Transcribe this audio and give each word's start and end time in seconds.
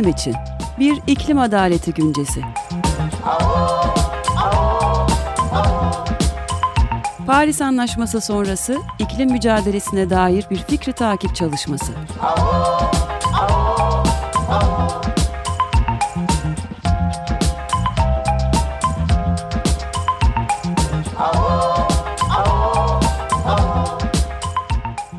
iklim 0.00 0.12
için. 0.12 0.34
Bir 0.78 1.02
iklim 1.06 1.38
adaleti 1.38 1.94
güncesi. 1.94 2.40
Paris 7.26 7.60
Anlaşması 7.60 8.20
sonrası 8.20 8.76
iklim 8.98 9.30
mücadelesine 9.30 10.10
dair 10.10 10.46
bir 10.50 10.56
fikri 10.56 10.92
takip 10.92 11.34
çalışması. 11.34 11.92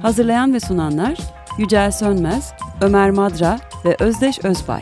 Hazırlayan 0.02 0.54
ve 0.54 0.60
sunanlar 0.60 1.18
Yücel 1.58 1.92
Sönmez, 1.92 2.54
Ömer 2.82 3.12
Madra 3.12 3.60
ve 3.86 3.96
Özdeş 4.00 4.40
Özbay. 4.46 4.82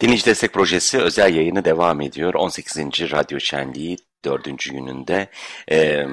Dinleyici 0.00 0.26
Destek 0.26 0.52
Projesi 0.52 0.98
özel 0.98 1.34
yayını 1.34 1.64
devam 1.64 2.00
ediyor. 2.00 2.34
18. 2.34 2.78
Radyo 3.12 3.40
Şenliği 3.40 3.96
dördüncü 4.24 4.72
gününde 4.72 5.28
e, 5.70 6.06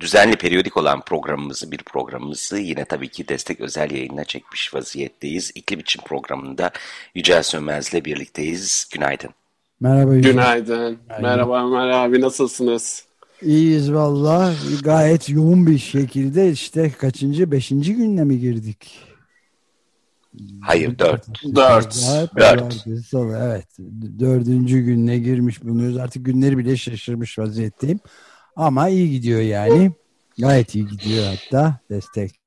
düzenli 0.00 0.36
periyodik 0.36 0.76
olan 0.76 1.00
programımızı 1.00 1.70
bir 1.72 1.78
programımızı 1.78 2.58
yine 2.58 2.84
tabii 2.84 3.08
ki 3.08 3.28
destek 3.28 3.60
özel 3.60 3.90
yayınına 3.90 4.24
çekmiş 4.24 4.74
vaziyetteyiz. 4.74 5.52
İklim 5.54 5.80
için 5.80 6.02
programında 6.02 6.70
Yücel 7.14 7.42
Sönmez'le 7.42 8.04
birlikteyiz. 8.04 8.88
Günaydın. 8.94 9.30
Merhaba 9.80 10.14
Yücel. 10.14 10.32
Günaydın. 10.32 10.98
Merhaba 11.20 11.66
Ömer 11.66 11.88
abi 11.88 12.20
nasılsınız? 12.20 13.06
İyiyiz 13.42 13.92
valla. 13.92 14.54
Gayet 14.82 15.28
yoğun 15.28 15.66
bir 15.66 15.78
şekilde 15.78 16.50
işte 16.50 16.90
kaçıncı? 16.90 17.52
Beşinci 17.52 17.94
gününe 17.94 18.24
mi 18.24 18.40
girdik? 18.40 19.06
Hayır 20.60 20.98
dört. 20.98 21.26
Dört. 21.54 21.96
Dört. 22.36 22.86
Evet. 23.42 23.66
Dördüncü 24.18 24.80
gününe 24.80 25.18
girmiş 25.18 25.62
bulunuyoruz. 25.62 25.96
Artık 25.96 26.26
günleri 26.26 26.58
bile 26.58 26.76
şaşırmış 26.76 27.38
vaziyetteyim. 27.38 28.00
Ama 28.56 28.88
iyi 28.88 29.10
gidiyor 29.10 29.40
yani. 29.40 29.92
Gayet 30.38 30.74
iyi 30.74 30.86
gidiyor 30.86 31.24
hatta. 31.24 31.80
Destek 31.90 32.45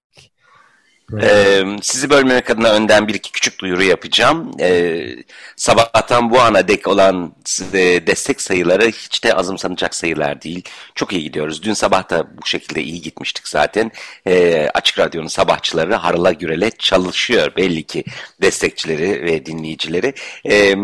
Ee, 1.22 1.64
sizi 1.82 2.10
bölmemek 2.10 2.50
adına 2.50 2.70
önden 2.74 3.08
bir 3.08 3.14
iki 3.14 3.32
küçük 3.32 3.60
duyuru 3.60 3.84
yapacağım. 3.84 4.52
Ee, 4.60 5.08
sabahtan 5.56 6.32
bu 6.32 6.42
ana 6.42 6.68
dek 6.68 6.88
olan 6.88 7.34
e, 7.74 8.08
destek 8.08 8.42
sayıları 8.42 8.88
hiç 8.88 9.24
de 9.24 9.34
azımsanacak 9.34 9.96
sayılar 9.96 10.42
değil. 10.42 10.64
Çok 10.96 11.14
iyi 11.14 11.24
gidiyoruz. 11.24 11.64
Dün 11.64 11.74
sabah 11.74 12.10
da 12.10 12.28
bu 12.42 12.46
şekilde 12.46 12.84
iyi 12.84 13.02
gitmiştik 13.02 13.48
zaten. 13.48 13.92
Ee, 14.28 14.70
Açık 14.74 15.00
Radyo'nun 15.00 15.28
sabahçıları 15.28 15.96
harala 15.96 16.32
gürele 16.32 16.72
çalışıyor 16.72 17.56
belli 17.58 17.84
ki 17.84 18.04
destekçileri 18.42 19.24
ve 19.24 19.46
dinleyicileri. 19.46 20.14
Ee, 20.46 20.76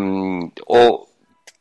o 0.68 1.08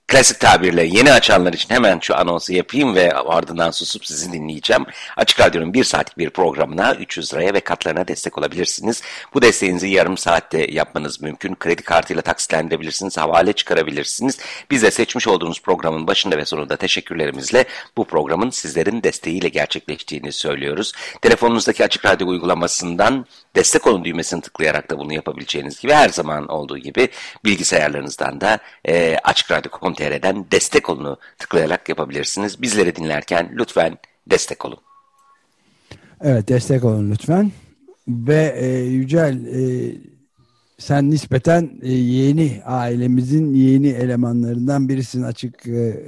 klasik 0.07 0.41
tabirle 0.41 0.85
yeni 0.85 1.13
açanlar 1.13 1.53
için 1.53 1.75
hemen 1.75 1.99
şu 1.99 2.17
anonsu 2.17 2.53
yapayım 2.53 2.95
ve 2.95 3.13
ardından 3.13 3.71
susup 3.71 4.07
sizi 4.07 4.33
dinleyeceğim. 4.33 4.87
Açık 5.17 5.41
Radyo'nun 5.41 5.75
bir 5.75 5.85
saatlik 5.85 6.19
bir 6.19 6.31
programına 6.31 6.95
300 6.95 7.35
liraya 7.35 7.55
ve 7.55 7.61
katlarına 7.61 8.09
destek 8.09 8.39
olabilirsiniz. 8.39 9.03
Bu 9.35 9.43
desteğinizi 9.43 9.89
yarım 9.89 10.17
saatte 10.19 10.67
yapmanız 10.71 11.21
mümkün. 11.23 11.55
Kredi 11.55 11.83
kartıyla 11.83 12.23
taksitlendirebilirsiniz, 12.23 13.17
havale 13.19 13.53
çıkarabilirsiniz. 13.53 14.39
Biz 14.71 14.83
de 14.83 14.91
seçmiş 14.91 15.29
olduğunuz 15.29 15.63
programın 15.63 16.07
başında 16.07 16.37
ve 16.37 16.45
sonunda 16.45 16.77
teşekkürlerimizle 16.77 17.65
bu 17.97 18.05
programın 18.05 18.51
sizlerin 18.51 19.03
desteğiyle 19.03 19.49
gerçekleştiğini 19.49 20.33
söylüyoruz. 20.33 20.93
Telefonunuzdaki 21.23 21.85
Açık 21.85 22.05
Radyo 22.05 22.29
uygulamasından 22.29 23.27
destek 23.57 23.87
olun 23.87 24.05
düğmesini 24.05 24.41
tıklayarak 24.41 24.91
da 24.91 24.99
bunu 24.99 25.15
yapabileceğiniz 25.15 25.81
gibi 25.81 25.93
her 25.93 26.09
zaman 26.09 26.49
olduğu 26.49 26.79
gibi 26.79 27.09
bilgisayarlarınızdan 27.45 28.41
da 28.41 28.59
e, 28.89 29.17
Açık 29.25 29.51
Radyo.com.tr'den 30.01 30.47
destek 30.53 30.91
olunu 30.91 31.19
tıklayarak 31.39 31.89
yapabilirsiniz. 31.89 32.63
Bizleri 32.63 32.97
dinlerken 32.97 33.51
lütfen 33.53 33.99
destek 34.31 34.65
olun. 34.65 34.79
Evet 36.21 36.49
destek 36.49 36.85
olun 36.85 37.11
lütfen. 37.11 37.53
Ve 38.09 38.55
e, 38.59 38.67
Yücel 38.77 39.47
e, 39.47 39.95
sen 40.79 41.11
nispeten 41.11 41.71
e, 41.83 41.93
yeni 41.93 42.63
ailemizin 42.65 43.55
yeni 43.55 43.89
elemanlarından 43.89 44.89
birisin 44.89 45.23
açık 45.23 45.67
e, 45.67 46.01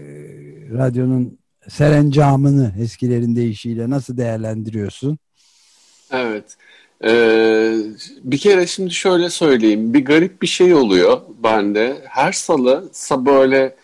radyonun 0.72 1.38
serencamını 1.68 2.74
eskilerin 2.80 3.36
deyişiyle 3.36 3.90
nasıl 3.90 4.16
değerlendiriyorsun? 4.16 5.18
Evet. 6.10 6.56
Ee, 7.04 7.76
bir 8.22 8.38
kere 8.38 8.66
şimdi 8.66 8.90
şöyle 8.90 9.30
söyleyeyim. 9.30 9.94
Bir 9.94 10.04
garip 10.04 10.42
bir 10.42 10.46
şey 10.46 10.74
oluyor 10.74 11.20
bende. 11.42 12.02
Her 12.08 12.32
salı 12.32 12.90
böyle 13.26 13.76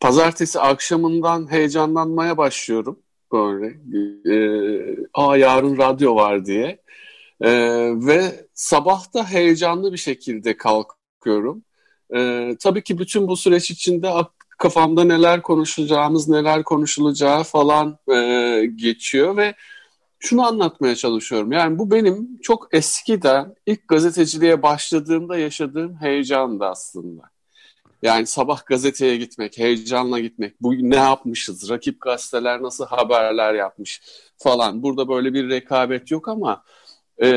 pazartesi 0.00 0.60
akşamından 0.60 1.50
heyecanlanmaya 1.52 2.36
başlıyorum. 2.36 2.98
Böyle. 3.32 3.66
Ee, 4.26 4.96
Aa 5.14 5.36
yarın 5.36 5.78
radyo 5.78 6.14
var 6.16 6.46
diye. 6.46 6.78
Ee, 7.40 7.50
ve 7.94 8.46
sabahta 8.54 9.30
heyecanlı 9.30 9.92
bir 9.92 9.98
şekilde 9.98 10.56
kalkıyorum. 10.56 11.64
Ee, 12.16 12.56
tabii 12.60 12.82
ki 12.82 12.98
bütün 12.98 13.28
bu 13.28 13.36
süreç 13.36 13.70
içinde 13.70 14.10
kafamda 14.58 15.04
neler 15.04 15.42
konuşacağımız, 15.42 16.28
neler 16.28 16.62
konuşulacağı 16.64 17.44
falan 17.44 17.98
e, 18.12 18.66
geçiyor 18.76 19.36
ve 19.36 19.54
şunu 20.18 20.46
anlatmaya 20.46 20.94
çalışıyorum. 20.94 21.52
Yani 21.52 21.78
bu 21.78 21.90
benim 21.90 22.40
çok 22.42 22.68
eskiden 22.72 23.54
ilk 23.66 23.88
gazeteciliğe 23.88 24.62
başladığımda 24.62 25.38
yaşadığım 25.38 25.96
heyecandı 26.00 26.64
aslında. 26.64 27.22
Yani 28.02 28.26
sabah 28.26 28.66
gazeteye 28.66 29.16
gitmek, 29.16 29.58
heyecanla 29.58 30.20
gitmek, 30.20 30.62
bu 30.62 30.72
ne 30.72 30.96
yapmışız, 30.96 31.70
rakip 31.70 32.00
gazeteler 32.00 32.62
nasıl 32.62 32.86
haberler 32.86 33.54
yapmış 33.54 34.02
falan. 34.38 34.82
Burada 34.82 35.08
böyle 35.08 35.34
bir 35.34 35.48
rekabet 35.48 36.10
yok 36.10 36.28
ama 36.28 36.64
e, 37.22 37.28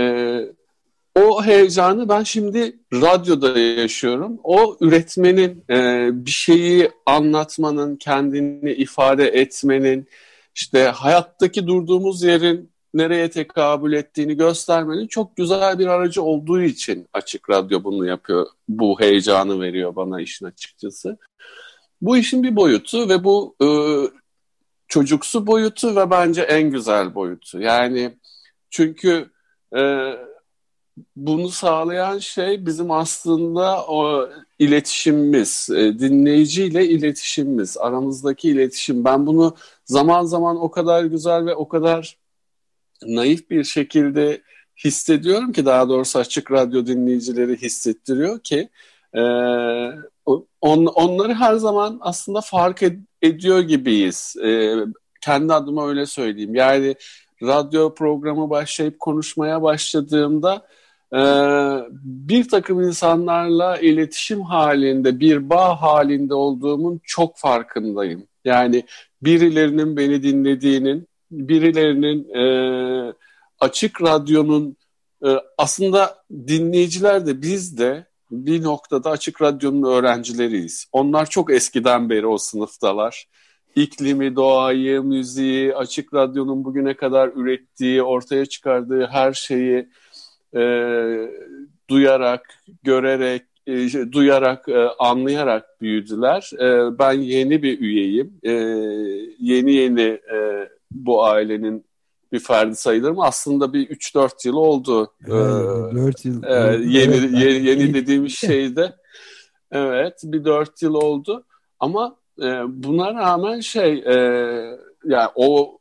o 1.16 1.44
heyecanı 1.44 2.10
ben 2.10 2.24
şimdi 2.24 2.80
radyoda 2.94 3.60
yaşıyorum. 3.60 4.40
O 4.44 4.78
üretmenin, 4.82 5.64
e, 5.70 6.10
bir 6.14 6.32
şeyi 6.32 6.92
anlatmanın, 7.06 7.96
kendini 7.96 8.74
ifade 8.74 9.28
etmenin, 9.28 10.08
işte 10.56 10.84
hayattaki 10.84 11.68
durduğumuz 11.68 12.24
yerin 12.24 12.71
nereye 12.94 13.30
tekabül 13.30 13.94
ettiğini 13.94 14.38
göstermenin 14.38 15.08
çok 15.08 15.36
güzel 15.36 15.80
bir 15.80 15.88
aracı 15.88 16.24
olduğu 16.24 16.62
için 16.62 17.08
Açık 17.14 17.50
Radyo 17.50 17.84
bunu 17.84 18.08
yapıyor. 18.08 18.48
Bu 18.68 19.00
heyecanı 19.00 19.62
veriyor 19.62 19.96
bana 19.96 20.22
işin 20.22 20.46
açıkçası. 20.46 21.18
Bu 22.02 22.18
işin 22.18 22.44
bir 22.44 22.56
boyutu 22.56 23.10
ve 23.10 23.24
bu 23.24 23.56
e, 23.64 23.68
çocuksu 24.88 25.48
boyutu 25.48 25.96
ve 25.96 26.10
bence 26.10 26.42
en 26.42 26.72
güzel 26.72 27.16
boyutu. 27.16 27.62
Yani 27.62 28.18
çünkü 28.70 29.32
e, 29.78 30.12
bunu 31.16 31.50
sağlayan 31.50 32.20
şey 32.20 32.66
bizim 32.66 32.92
aslında 32.92 33.86
o 33.86 34.30
iletişimimiz, 34.60 35.70
e, 35.70 36.00
dinleyiciyle 36.00 36.88
iletişimimiz, 36.88 37.78
aramızdaki 37.78 38.50
iletişim. 38.50 39.06
Ben 39.06 39.28
bunu 39.28 39.56
zaman 39.86 40.24
zaman 40.24 40.58
o 40.62 40.72
kadar 40.72 41.06
güzel 41.06 41.46
ve 41.46 41.56
o 41.56 41.68
kadar 41.68 42.21
naif 43.06 43.50
bir 43.50 43.64
şekilde 43.64 44.42
hissediyorum 44.84 45.52
ki 45.52 45.66
daha 45.66 45.90
doğrusu 45.90 46.20
açık 46.20 46.52
radyo 46.52 46.86
dinleyicileri 46.86 47.58
hissettiriyor 47.62 48.40
ki 48.40 48.70
e, 49.14 49.22
on, 50.62 50.86
onları 50.86 51.34
her 51.34 51.56
zaman 51.56 51.98
aslında 52.02 52.42
fark 52.42 52.82
ed- 52.82 53.04
ediyor 53.22 53.60
gibiyiz. 53.60 54.36
E, 54.44 54.76
kendi 55.22 55.54
adıma 55.54 55.88
öyle 55.88 56.06
söyleyeyim. 56.06 56.56
Yani 56.56 56.96
radyo 57.44 57.94
programı 57.96 58.50
başlayıp 58.50 59.00
konuşmaya 59.00 59.62
başladığımda 59.62 60.68
e, 61.14 61.22
bir 62.04 62.50
takım 62.50 62.82
insanlarla 62.82 63.78
iletişim 63.78 64.42
halinde, 64.42 65.20
bir 65.20 65.50
bağ 65.50 65.82
halinde 65.82 66.34
olduğumun 66.34 67.02
çok 67.04 67.38
farkındayım. 67.38 68.28
Yani 68.46 68.84
birilerinin 69.22 69.98
beni 69.98 70.24
dinlediğinin, 70.24 71.08
birilerinin 71.32 72.34
e, 72.34 73.14
açık 73.60 74.02
radyonun 74.02 74.78
e, 75.26 75.30
aslında 75.58 76.24
dinleyiciler 76.48 77.26
de 77.26 77.42
biz 77.42 77.78
de 77.78 78.06
bir 78.32 78.64
noktada 78.64 79.10
açık 79.10 79.42
radyonun 79.42 79.84
öğrencileriyiz. 79.84 80.88
Onlar 80.92 81.30
çok 81.30 81.52
eskiden 81.52 82.10
beri 82.10 82.28
o 82.28 82.38
sınıftalar. 82.38 83.26
İklimi, 83.76 84.36
doğayı, 84.36 85.04
müziği, 85.04 85.76
açık 85.76 86.14
radyonun 86.14 86.66
bugüne 86.66 86.94
kadar 86.94 87.30
ürettiği, 87.36 88.04
ortaya 88.04 88.46
çıkardığı 88.46 89.08
her 89.08 89.34
şeyi 89.34 89.90
e, 90.56 90.62
duyarak, 91.90 92.64
görerek, 92.84 93.42
e, 93.68 94.12
duyarak, 94.12 94.70
e, 94.70 94.88
anlayarak 95.00 95.82
büyüdüler. 95.82 96.52
E, 96.60 97.00
ben 97.00 97.14
yeni 97.14 97.64
bir 97.64 97.80
üyeyim. 97.80 98.34
E, 98.44 98.52
yeni 99.40 99.74
yeni 99.74 100.20
e, 100.34 100.70
bu 100.92 101.26
ailenin 101.26 101.86
bir 102.32 102.40
ferdi 102.40 102.76
sayılırım. 102.76 103.20
Aslında 103.20 103.74
bir 103.74 103.88
3-4 103.88 104.48
yıl 104.48 104.56
oldu. 104.56 105.14
Evet, 105.28 105.96
4 105.96 106.26
yıl. 106.26 106.44
E, 106.44 106.54
yeni, 106.86 107.16
evet, 107.16 107.32
yeni, 107.34 107.68
yeni 107.68 107.94
dediğimiz 107.94 108.34
şeyde. 108.38 108.96
Evet, 109.72 110.22
bir 110.24 110.46
4 110.46 110.82
yıl 110.82 110.94
oldu. 110.94 111.46
Ama 111.80 112.16
e, 112.42 112.46
buna 112.68 113.14
rağmen 113.14 113.60
şey, 113.60 113.94
e, 113.94 114.16
yani 115.06 115.30
o 115.36 115.78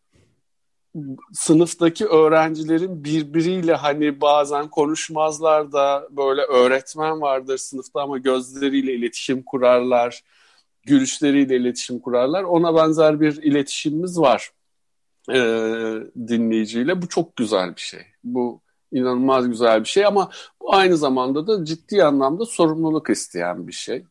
sınıftaki 1.32 2.06
öğrencilerin 2.06 3.04
birbiriyle 3.04 3.74
hani 3.74 4.20
bazen 4.20 4.68
konuşmazlar 4.68 5.72
da 5.72 6.08
böyle 6.10 6.42
öğretmen 6.42 7.20
vardır 7.20 7.58
sınıfta 7.58 8.00
ama 8.00 8.18
gözleriyle 8.18 8.94
iletişim 8.94 9.42
kurarlar, 9.42 10.22
gülüşleriyle 10.82 11.56
iletişim 11.56 11.98
kurarlar. 11.98 12.42
Ona 12.42 12.74
benzer 12.74 13.20
bir 13.20 13.42
iletişimimiz 13.42 14.20
var 14.20 14.50
e, 15.28 15.38
dinleyiciyle. 16.28 17.02
Bu 17.02 17.08
çok 17.08 17.36
güzel 17.36 17.76
bir 17.76 17.80
şey. 17.80 18.00
Bu 18.24 18.60
inanılmaz 18.92 19.48
güzel 19.48 19.80
bir 19.80 19.88
şey 19.88 20.06
ama 20.06 20.30
bu 20.60 20.74
aynı 20.74 20.96
zamanda 20.96 21.46
da 21.46 21.64
ciddi 21.64 22.04
anlamda 22.04 22.44
sorumluluk 22.44 23.10
isteyen 23.10 23.68
bir 23.68 23.72
şey. 23.72 24.04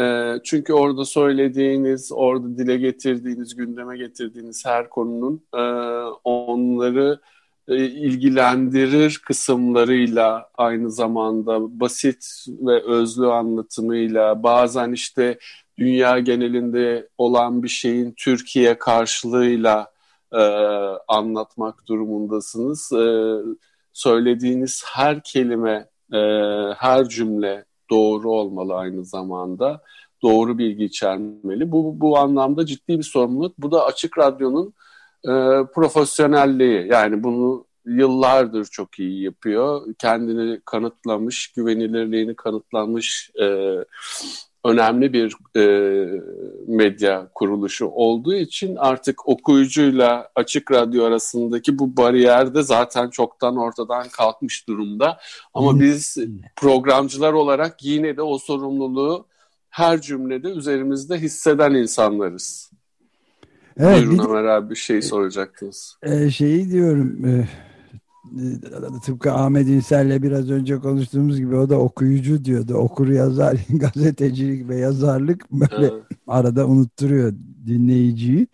E, 0.00 0.34
çünkü 0.44 0.72
orada 0.72 1.04
söylediğiniz, 1.04 2.12
orada 2.12 2.58
dile 2.58 2.76
getirdiğiniz, 2.76 3.56
gündeme 3.56 3.96
getirdiğiniz 3.96 4.66
her 4.66 4.88
konunun 4.88 5.42
e, 5.54 5.62
onları 6.24 7.20
e, 7.68 7.76
ilgilendirir 7.84 9.20
kısımlarıyla 9.26 10.50
aynı 10.58 10.90
zamanda 10.90 11.80
basit 11.80 12.46
ve 12.48 12.82
özlü 12.82 13.26
anlatımıyla 13.26 14.42
bazen 14.42 14.92
işte 14.92 15.38
dünya 15.78 16.18
genelinde 16.18 17.08
olan 17.18 17.62
bir 17.62 17.68
şeyin 17.68 18.14
Türkiye 18.16 18.78
karşılığıyla 18.78 19.91
e, 20.32 20.42
anlatmak 21.08 21.86
durumundasınız. 21.88 22.92
E, 22.92 23.04
söylediğiniz 23.92 24.82
her 24.86 25.22
kelime, 25.22 25.88
e, 26.12 26.18
her 26.76 27.08
cümle 27.08 27.64
doğru 27.90 28.30
olmalı 28.30 28.74
aynı 28.74 29.04
zamanda. 29.04 29.82
Doğru 30.22 30.58
bilgi 30.58 30.84
içermeli. 30.84 31.72
Bu, 31.72 32.00
bu 32.00 32.18
anlamda 32.18 32.66
ciddi 32.66 32.98
bir 32.98 33.02
sorumluluk. 33.02 33.58
Bu 33.58 33.72
da 33.72 33.84
Açık 33.84 34.18
Radyo'nun 34.18 34.74
e, 35.24 35.32
profesyonelliği. 35.74 36.86
Yani 36.90 37.22
bunu 37.22 37.66
yıllardır 37.86 38.64
çok 38.64 38.98
iyi 38.98 39.22
yapıyor. 39.22 39.94
Kendini 39.98 40.60
kanıtlamış, 40.64 41.52
güvenilirliğini 41.52 42.36
kanıtlamış 42.36 43.30
e, 43.42 43.76
önemli 44.64 45.12
bir 45.12 45.36
e, 45.56 45.64
medya 46.66 47.28
kuruluşu 47.34 47.86
olduğu 47.86 48.34
için 48.34 48.76
artık 48.76 49.28
okuyucuyla 49.28 50.28
açık 50.34 50.72
radyo 50.72 51.04
arasındaki 51.04 51.78
bu 51.78 51.96
bariyer 51.96 52.54
de 52.54 52.62
zaten 52.62 53.10
çoktan 53.10 53.56
ortadan 53.56 54.08
kalkmış 54.08 54.68
durumda. 54.68 55.18
Ama 55.54 55.80
biz 55.80 56.16
programcılar 56.56 57.32
olarak 57.32 57.84
yine 57.84 58.16
de 58.16 58.22
o 58.22 58.38
sorumluluğu 58.38 59.26
her 59.70 60.00
cümlede 60.00 60.48
üzerimizde 60.48 61.18
hisseden 61.18 61.74
insanlarız. 61.74 62.70
Evet, 63.76 63.96
Buyurun 63.96 64.18
bir, 64.18 64.24
Ömer 64.24 64.44
abi 64.44 64.70
bir 64.70 64.76
şey 64.76 65.02
soracaktınız. 65.02 65.96
E, 66.02 66.30
şeyi 66.30 66.70
diyorum... 66.70 67.24
E 67.26 67.48
tıpkı 69.04 69.32
Ahmet 69.32 69.68
İnsel'le 69.68 70.22
biraz 70.22 70.50
önce 70.50 70.78
konuştuğumuz 70.78 71.38
gibi 71.38 71.56
o 71.56 71.70
da 71.70 71.78
okuyucu 71.78 72.44
diyordu. 72.44 72.74
Okur 72.74 73.08
yazar, 73.08 73.56
gazetecilik 73.70 74.68
ve 74.68 74.76
yazarlık 74.76 75.52
böyle 75.52 75.86
evet. 75.86 75.92
arada 76.26 76.66
unutturuyor 76.66 77.32
dinleyiciyi. 77.66 78.46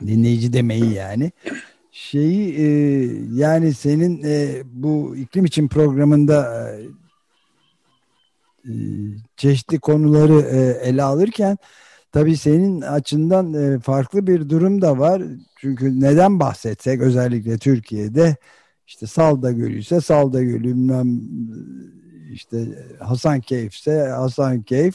Dinleyici 0.00 0.52
demeyi 0.52 0.92
yani. 0.92 1.32
Şeyi 1.90 2.54
e, 2.58 2.66
yani 3.32 3.74
senin 3.74 4.22
e, 4.24 4.62
bu 4.64 5.16
iklim 5.16 5.44
için 5.44 5.68
programında 5.68 6.68
e, 6.70 6.82
e 8.64 8.74
çeşitli 9.36 9.78
konuları 9.78 10.40
e, 10.40 10.88
ele 10.88 11.02
alırken 11.02 11.58
tabii 12.12 12.36
senin 12.36 12.80
açından 12.80 13.54
e, 13.54 13.78
farklı 13.78 14.26
bir 14.26 14.48
durum 14.48 14.82
da 14.82 14.98
var. 14.98 15.22
Çünkü 15.60 16.00
neden 16.00 16.40
bahsetsek 16.40 17.00
özellikle 17.00 17.58
Türkiye'de 17.58 18.36
işte 18.86 19.06
Salda 19.06 19.52
Gölü 19.52 19.78
ise 19.78 20.00
Salda 20.00 20.42
Gölü 20.42 20.64
bilmem 20.64 21.20
işte 22.32 22.66
Hasan 22.98 23.40
Keyf 23.40 23.74
ise 23.74 24.08
Hasan 24.08 24.62
Keyf 24.62 24.94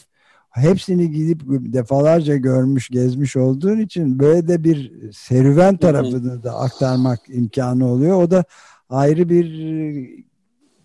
hepsini 0.49 1.11
gidip 1.11 1.41
defalarca 1.47 2.35
görmüş 2.35 2.89
gezmiş 2.89 3.35
olduğun 3.35 3.79
için 3.79 4.19
böyle 4.19 4.47
de 4.47 4.63
bir 4.63 5.11
serüven 5.11 5.77
tarafını 5.77 6.43
da 6.43 6.59
aktarmak 6.59 7.19
imkanı 7.27 7.88
oluyor. 7.88 8.23
O 8.23 8.31
da 8.31 8.43
ayrı 8.89 9.29
bir 9.29 9.45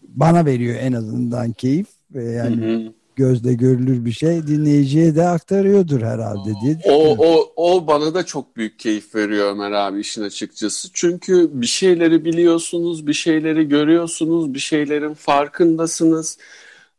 bana 0.02 0.46
veriyor 0.46 0.76
en 0.80 0.92
azından 0.92 1.52
keyif. 1.52 1.86
Yani 2.14 2.56
hı 2.56 2.86
hı 2.86 2.92
gözle 3.16 3.54
görülür 3.54 4.04
bir 4.04 4.12
şey 4.12 4.46
dinleyiciye 4.46 5.16
de 5.16 5.28
aktarıyordur 5.28 6.02
herhalde 6.02 6.52
diye. 6.62 6.78
O, 6.84 7.16
o, 7.18 7.52
o 7.56 7.86
bana 7.86 8.14
da 8.14 8.26
çok 8.26 8.56
büyük 8.56 8.78
keyif 8.78 9.14
veriyor 9.14 9.50
Ömer 9.50 9.72
abi 9.72 10.00
işin 10.00 10.22
açıkçası. 10.22 10.88
Çünkü 10.92 11.50
bir 11.52 11.66
şeyleri 11.66 12.24
biliyorsunuz, 12.24 13.06
bir 13.06 13.12
şeyleri 13.12 13.68
görüyorsunuz, 13.68 14.54
bir 14.54 14.58
şeylerin 14.58 15.14
farkındasınız. 15.14 16.38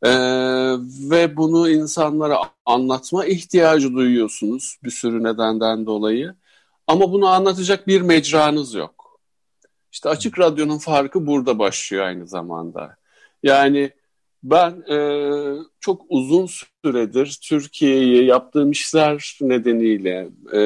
Ee, 0.03 0.09
ve 1.09 1.37
bunu 1.37 1.69
insanlara 1.69 2.37
anlatma 2.65 3.25
ihtiyacı 3.25 3.93
duyuyorsunuz 3.93 4.77
bir 4.83 4.89
sürü 4.89 5.23
nedenden 5.23 5.85
dolayı. 5.85 6.35
Ama 6.87 7.11
bunu 7.11 7.27
anlatacak 7.27 7.87
bir 7.87 8.01
mecranız 8.01 8.73
yok. 8.73 9.19
İşte 9.91 10.09
Açık 10.09 10.39
Radyo'nun 10.39 10.77
farkı 10.77 11.27
burada 11.27 11.59
başlıyor 11.59 12.05
aynı 12.05 12.27
zamanda. 12.27 12.97
Yani 13.43 13.91
ben 14.51 14.83
e, 14.91 14.97
çok 15.79 16.01
uzun 16.09 16.49
süredir 16.85 17.39
Türkiye'yi 17.43 18.25
yaptığım 18.25 18.71
işler 18.71 19.37
nedeniyle 19.41 20.29
e, 20.53 20.61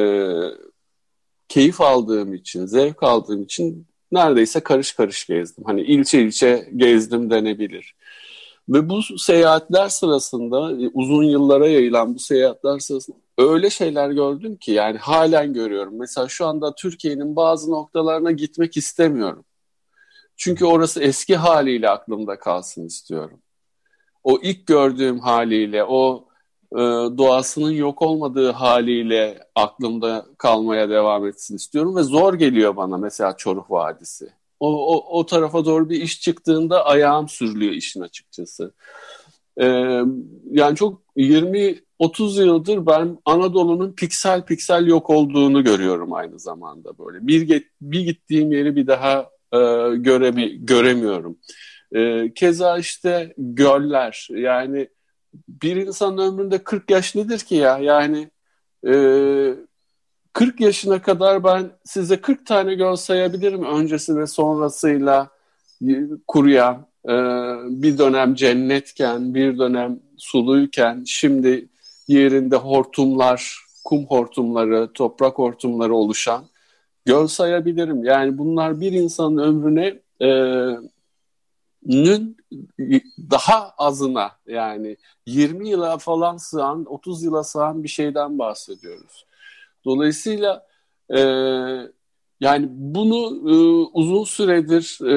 keyif 1.48 1.82
aldığım 1.82 2.34
için, 2.34 2.66
zevk 2.66 3.04
aldığım 3.04 3.44
için 3.44 3.88
neredeyse 4.12 4.60
karış 4.60 4.94
karış 4.94 5.26
gezdim. 5.28 5.64
Hani 5.66 5.82
ilçe 5.82 6.22
ilçe 6.22 6.70
gezdim 6.76 7.30
denebilir. 7.30 7.96
Ve 8.70 8.90
bu 8.90 9.02
seyahatler 9.18 9.90
sırasında, 9.90 10.72
e, 10.72 10.90
uzun 10.94 11.24
yıllara 11.24 11.68
yayılan 11.68 12.16
bu 12.16 12.20
seyahatler 12.20 12.80
sırasında 12.80 13.18
öyle 13.38 13.70
şeyler 13.70 14.10
gördüm 14.12 14.56
ki 14.58 14.72
yani 14.72 14.98
halen 14.98 15.54
görüyorum. 15.54 16.00
Mesela 16.00 16.28
şu 16.28 16.46
anda 16.46 16.76
Türkiye'nin 16.76 17.36
bazı 17.36 17.72
noktalarına 17.72 18.32
gitmek 18.32 18.78
istemiyorum. 18.78 19.46
Çünkü 20.38 20.66
orası 20.66 21.04
eski 21.04 21.36
haliyle 21.36 21.90
aklımda 21.90 22.40
kalsın 22.40 22.86
istiyorum 22.86 23.42
o 24.24 24.40
ilk 24.42 24.68
gördüğüm 24.68 25.20
haliyle, 25.20 25.84
o 25.84 26.28
e, 26.74 26.78
doğasının 27.18 27.72
yok 27.72 28.02
olmadığı 28.02 28.52
haliyle 28.52 29.40
aklımda 29.56 30.26
kalmaya 30.38 30.90
devam 30.90 31.28
etsin 31.28 31.56
istiyorum 31.56 31.96
ve 31.96 32.04
zor 32.04 32.34
geliyor 32.34 32.76
bana 32.76 32.98
mesela 32.98 33.38
Çoruh 33.38 33.72
Vadisi. 33.72 34.30
O, 34.60 34.96
o, 34.96 35.20
o 35.20 35.26
tarafa 35.26 35.66
doğru 35.66 35.90
bir 35.90 36.02
iş 36.02 36.22
çıktığında 36.22 36.86
ayağım 36.86 37.30
sürülüyor 37.30 37.74
işin 37.74 38.02
açıkçası. 38.02 38.74
Ee, 39.62 40.02
yani 40.52 40.76
çok 40.76 41.02
20-30 41.18 42.46
yıldır 42.46 42.86
ben 42.86 43.18
Anadolu'nun 43.26 43.94
piksel 43.94 44.46
piksel 44.46 44.88
yok 44.88 45.10
olduğunu 45.10 45.64
görüyorum 45.64 46.14
aynı 46.14 46.40
zamanda 46.40 46.98
böyle. 46.98 47.28
Bir, 47.28 47.64
bir 47.82 48.02
gittiğim 48.02 48.52
yeri 48.52 48.76
bir 48.76 48.88
daha 48.88 49.30
e, 49.54 49.58
göremi, 49.96 50.66
göremiyorum. 50.66 51.38
E, 51.96 52.34
keza 52.34 52.78
işte 52.78 53.34
göller 53.38 54.28
yani 54.32 54.88
bir 55.48 55.76
insanın 55.76 56.18
ömründe 56.18 56.58
40 56.64 56.92
yaş 56.92 57.16
nedir 57.16 57.40
ki 57.40 57.56
ya? 57.56 57.78
Yani 57.78 58.30
e, 58.88 58.94
40 60.34 60.62
yaşına 60.62 61.02
kadar 61.02 61.44
ben 61.44 61.72
size 61.84 62.22
40 62.22 62.46
tane 62.46 62.76
göl 62.76 62.96
sayabilirim 62.96 63.66
öncesi 63.66 64.18
ve 64.18 64.28
sonrasıyla 64.28 65.30
kuruyan 66.28 66.88
e, 67.06 67.14
bir 67.82 67.98
dönem 67.98 68.36
cennetken 68.36 69.34
bir 69.34 69.60
dönem 69.60 70.00
suluyken 70.18 71.04
şimdi 71.08 71.68
yerinde 72.08 72.56
hortumlar 72.56 73.58
kum 73.84 74.06
hortumları 74.06 74.90
toprak 74.94 75.38
hortumları 75.38 75.96
oluşan 75.96 76.46
göl 77.06 77.28
sayabilirim. 77.28 78.04
Yani 78.04 78.38
bunlar 78.38 78.82
bir 78.82 78.92
insanın 78.92 79.38
ömrüne 79.38 80.00
e, 80.22 80.30
nün 81.86 82.38
daha 83.32 83.70
azına 83.78 84.32
yani 84.48 84.98
20 85.26 85.70
yıla 85.70 85.98
falan 85.98 86.38
sığan 86.38 86.86
30 86.86 87.24
yıla 87.24 87.44
sığan 87.44 87.84
bir 87.84 87.90
şeyden 87.90 88.40
bahsediyoruz. 88.40 89.26
Dolayısıyla 89.86 90.68
e, 91.16 91.20
Yani 92.42 92.68
bunu 92.72 93.50
e, 93.52 93.56
uzun 93.94 94.24
süredir 94.24 95.00
e, 95.06 95.16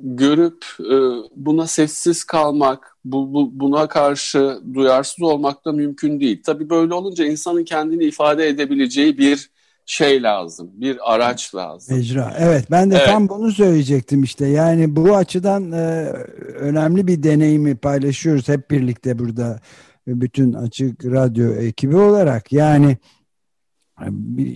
görüp 0.00 0.64
e, 0.80 0.96
buna 1.36 1.66
sessiz 1.66 2.24
kalmak, 2.24 2.96
bu, 3.04 3.34
bu, 3.34 3.60
buna 3.60 3.88
karşı 3.88 4.60
duyarsız 4.74 5.22
olmak 5.22 5.64
da 5.64 5.72
mümkün 5.72 6.20
değil. 6.20 6.42
Tabii 6.46 6.70
böyle 6.70 6.94
olunca 6.94 7.24
insanın 7.24 7.64
kendini 7.64 8.04
ifade 8.04 8.48
edebileceği 8.48 9.18
bir 9.18 9.50
şey 9.88 10.22
lazım, 10.22 10.70
bir 10.72 11.14
araç 11.14 11.54
lazım. 11.54 11.96
Mecra. 11.96 12.34
Evet 12.38 12.70
ben 12.70 12.90
de 12.90 12.96
evet. 12.96 13.06
tam 13.06 13.28
bunu 13.28 13.52
söyleyecektim 13.52 14.22
işte. 14.22 14.46
Yani 14.46 14.96
bu 14.96 15.16
açıdan 15.16 15.72
e, 15.72 16.12
önemli 16.58 17.06
bir 17.06 17.22
deneyimi 17.22 17.76
paylaşıyoruz 17.76 18.48
hep 18.48 18.70
birlikte 18.70 19.18
burada 19.18 19.60
bütün 20.06 20.52
açık 20.52 21.04
radyo 21.04 21.52
ekibi 21.54 21.96
olarak. 21.96 22.52
Yani 22.52 22.96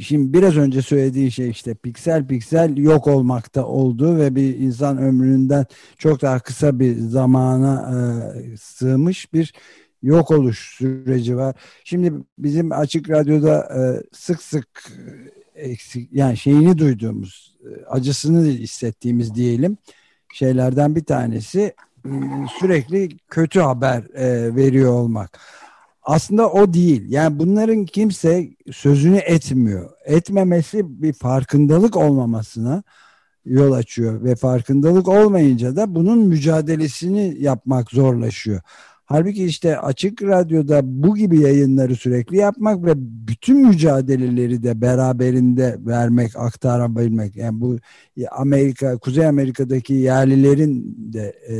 Şimdi 0.00 0.32
biraz 0.32 0.56
önce 0.56 0.82
söylediği 0.82 1.30
şey 1.30 1.50
işte 1.50 1.74
piksel 1.74 2.26
piksel 2.26 2.76
yok 2.76 3.06
olmakta 3.06 3.66
oldu 3.66 4.18
ve 4.18 4.34
bir 4.34 4.58
insan 4.58 4.98
ömründen 4.98 5.66
çok 5.98 6.22
daha 6.22 6.38
kısa 6.38 6.78
bir 6.78 6.96
zamana 6.96 7.92
e, 7.92 8.56
sığmış 8.56 9.32
bir 9.32 9.52
yok 10.02 10.30
oluş 10.30 10.58
süreci 10.58 11.36
var. 11.36 11.54
Şimdi 11.84 12.12
bizim 12.38 12.72
açık 12.72 13.10
radyoda 13.10 13.58
e, 13.58 13.80
sık 14.12 14.42
sık 14.42 14.68
eksik 15.54 16.08
yani 16.12 16.36
şeyini 16.36 16.78
duyduğumuz 16.78 17.56
e, 17.64 17.84
acısını 17.84 18.46
hissettiğimiz 18.46 19.34
diyelim 19.34 19.78
şeylerden 20.34 20.96
bir 20.96 21.04
tanesi 21.04 21.74
e, 22.04 22.10
sürekli 22.60 23.08
kötü 23.28 23.60
haber 23.60 24.02
e, 24.14 24.56
veriyor 24.56 24.92
olmak 24.92 25.38
aslında 26.02 26.50
o 26.50 26.72
değil. 26.72 27.04
Yani 27.08 27.38
bunların 27.38 27.84
kimse 27.84 28.50
sözünü 28.72 29.16
etmiyor. 29.16 29.90
Etmemesi 30.04 31.02
bir 31.02 31.12
farkındalık 31.12 31.96
olmamasına 31.96 32.82
yol 33.44 33.72
açıyor 33.72 34.24
ve 34.24 34.36
farkındalık 34.36 35.08
olmayınca 35.08 35.76
da 35.76 35.94
bunun 35.94 36.18
mücadelesini 36.18 37.36
yapmak 37.38 37.90
zorlaşıyor. 37.90 38.60
Halbuki 39.12 39.44
işte 39.44 39.78
açık 39.78 40.22
radyoda 40.22 40.80
bu 40.84 41.16
gibi 41.16 41.40
yayınları 41.40 41.96
sürekli 41.96 42.36
yapmak 42.36 42.84
ve 42.84 42.92
bütün 42.96 43.66
mücadeleleri 43.68 44.62
de 44.62 44.80
beraberinde 44.80 45.76
vermek, 45.80 46.36
aktarabilmek. 46.36 47.36
Yani 47.36 47.60
bu 47.60 47.76
Amerika, 48.30 48.98
Kuzey 48.98 49.26
Amerika'daki 49.26 49.94
yerlilerin 49.94 50.96
de 51.12 51.34
e, 51.48 51.54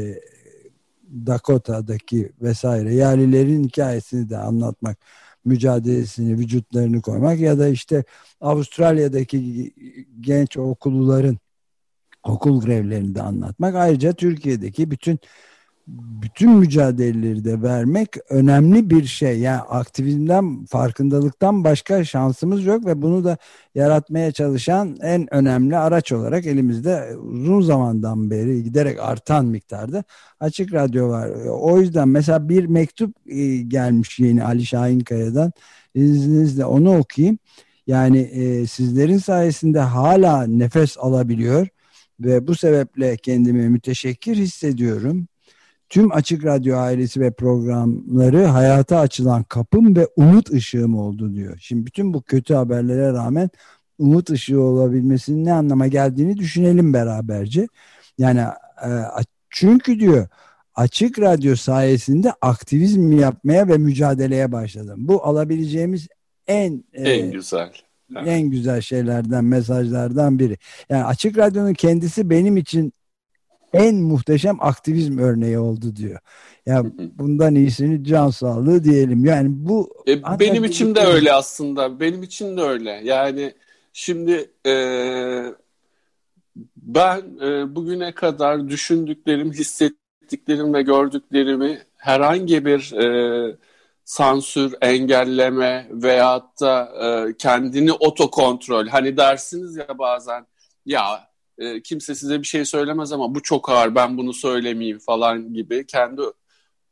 Dakota'daki 1.26 2.32
vesaire 2.42 2.94
yerlilerin 2.94 3.64
hikayesini 3.64 4.30
de 4.30 4.36
anlatmak, 4.36 4.98
mücadelesini, 5.44 6.38
vücutlarını 6.38 7.02
koymak 7.02 7.40
ya 7.40 7.58
da 7.58 7.68
işte 7.68 8.04
Avustralya'daki 8.40 9.72
genç 10.20 10.56
okulluların 10.56 11.38
okul 12.24 12.60
grevlerini 12.60 13.14
de 13.14 13.22
anlatmak. 13.22 13.74
Ayrıca 13.74 14.12
Türkiye'deki 14.12 14.90
bütün 14.90 15.18
bütün 15.86 16.50
mücadeleleri 16.50 17.44
de 17.44 17.62
vermek 17.62 18.08
önemli 18.28 18.90
bir 18.90 19.04
şey. 19.04 19.40
Yani 19.40 19.60
aktivizmden, 19.60 20.64
farkındalıktan 20.64 21.64
başka 21.64 22.04
şansımız 22.04 22.64
yok 22.64 22.86
ve 22.86 23.02
bunu 23.02 23.24
da 23.24 23.36
yaratmaya 23.74 24.32
çalışan 24.32 24.96
en 25.02 25.34
önemli 25.34 25.76
araç 25.76 26.12
olarak 26.12 26.46
elimizde 26.46 27.16
uzun 27.16 27.60
zamandan 27.60 28.30
beri 28.30 28.64
giderek 28.64 28.98
artan 29.00 29.46
miktarda 29.46 30.04
açık 30.40 30.72
radyo 30.74 31.08
var. 31.08 31.30
O 31.48 31.80
yüzden 31.80 32.08
mesela 32.08 32.48
bir 32.48 32.66
mektup 32.66 33.16
e, 33.26 33.56
gelmiş 33.56 34.18
yeni 34.18 34.44
Ali 34.44 34.66
Şahinkaya'dan. 34.66 35.52
İzninizle 35.94 36.64
onu 36.64 36.98
okuyayım. 36.98 37.38
Yani 37.86 38.18
e, 38.18 38.66
sizlerin 38.66 39.18
sayesinde 39.18 39.80
hala 39.80 40.46
nefes 40.46 40.98
alabiliyor 40.98 41.68
ve 42.20 42.46
bu 42.46 42.54
sebeple 42.54 43.16
kendimi 43.16 43.68
müteşekkir 43.68 44.36
hissediyorum 44.36 45.28
Tüm 45.92 46.12
Açık 46.12 46.44
Radyo 46.44 46.76
ailesi 46.76 47.20
ve 47.20 47.30
programları 47.30 48.44
hayata 48.44 48.98
açılan 48.98 49.42
kapım 49.42 49.96
ve 49.96 50.08
umut 50.16 50.50
ışığım 50.50 50.96
oldu 50.96 51.34
diyor. 51.34 51.58
Şimdi 51.60 51.86
bütün 51.86 52.14
bu 52.14 52.22
kötü 52.22 52.54
haberlere 52.54 53.12
rağmen 53.12 53.50
umut 53.98 54.30
ışığı 54.30 54.60
olabilmesinin 54.60 55.44
ne 55.44 55.52
anlama 55.52 55.86
geldiğini 55.86 56.36
düşünelim 56.36 56.94
beraberce. 56.94 57.66
Yani 58.18 58.40
e, 58.84 58.90
çünkü 59.50 60.00
diyor 60.00 60.28
Açık 60.74 61.18
Radyo 61.18 61.56
sayesinde 61.56 62.32
aktivizm 62.40 63.12
yapmaya 63.12 63.68
ve 63.68 63.78
mücadeleye 63.78 64.52
başladım. 64.52 64.96
Bu 64.98 65.26
alabileceğimiz 65.26 66.08
en 66.46 66.84
e, 66.92 67.10
en 67.12 67.26
e, 67.26 67.30
güzel 67.30 67.72
en 68.26 68.42
güzel 68.42 68.80
şeylerden 68.80 69.44
mesajlardan 69.44 70.38
biri. 70.38 70.58
Yani 70.88 71.04
Açık 71.04 71.38
Radyo'nun 71.38 71.74
kendisi 71.74 72.30
benim 72.30 72.56
için 72.56 72.92
en 73.72 73.96
muhteşem 73.96 74.56
aktivizm 74.60 75.18
örneği 75.18 75.58
oldu 75.58 75.96
diyor. 75.96 76.18
Ya 76.66 76.74
yani 76.74 76.92
bundan 76.98 77.54
iyisini 77.54 78.04
can 78.04 78.30
sağlığı 78.30 78.84
diyelim. 78.84 79.24
Yani 79.24 79.48
bu 79.50 80.04
e, 80.08 80.22
benim 80.40 80.64
için 80.64 80.94
de 80.94 81.00
öyle 81.00 81.32
aslında. 81.32 82.00
Benim 82.00 82.22
için 82.22 82.56
de 82.56 82.62
öyle. 82.62 83.00
Yani 83.04 83.54
şimdi 83.92 84.50
e, 84.66 84.74
ben 86.76 87.22
e, 87.42 87.74
bugüne 87.74 88.12
kadar 88.12 88.68
düşündüklerim, 88.68 89.52
hissettiklerim 89.52 90.74
ve 90.74 90.82
gördüklerimi 90.82 91.82
herhangi 91.96 92.64
bir 92.64 92.92
e, 92.92 93.56
sansür, 94.04 94.74
engelleme 94.80 95.88
veyahut 95.90 96.60
da 96.60 96.92
e, 97.00 97.36
kendini 97.36 97.92
otokontrol. 97.92 98.86
Hani 98.86 99.16
dersiniz 99.16 99.76
ya 99.76 99.98
bazen 99.98 100.46
ya 100.86 101.31
e, 101.58 101.82
kimse 101.82 102.14
size 102.14 102.38
bir 102.38 102.46
şey 102.46 102.64
söylemez 102.64 103.12
ama 103.12 103.34
bu 103.34 103.42
çok 103.42 103.68
ağır 103.68 103.94
ben 103.94 104.18
bunu 104.18 104.32
söylemeyeyim 104.32 104.98
falan 104.98 105.54
gibi 105.54 105.86
kendi 105.86 106.22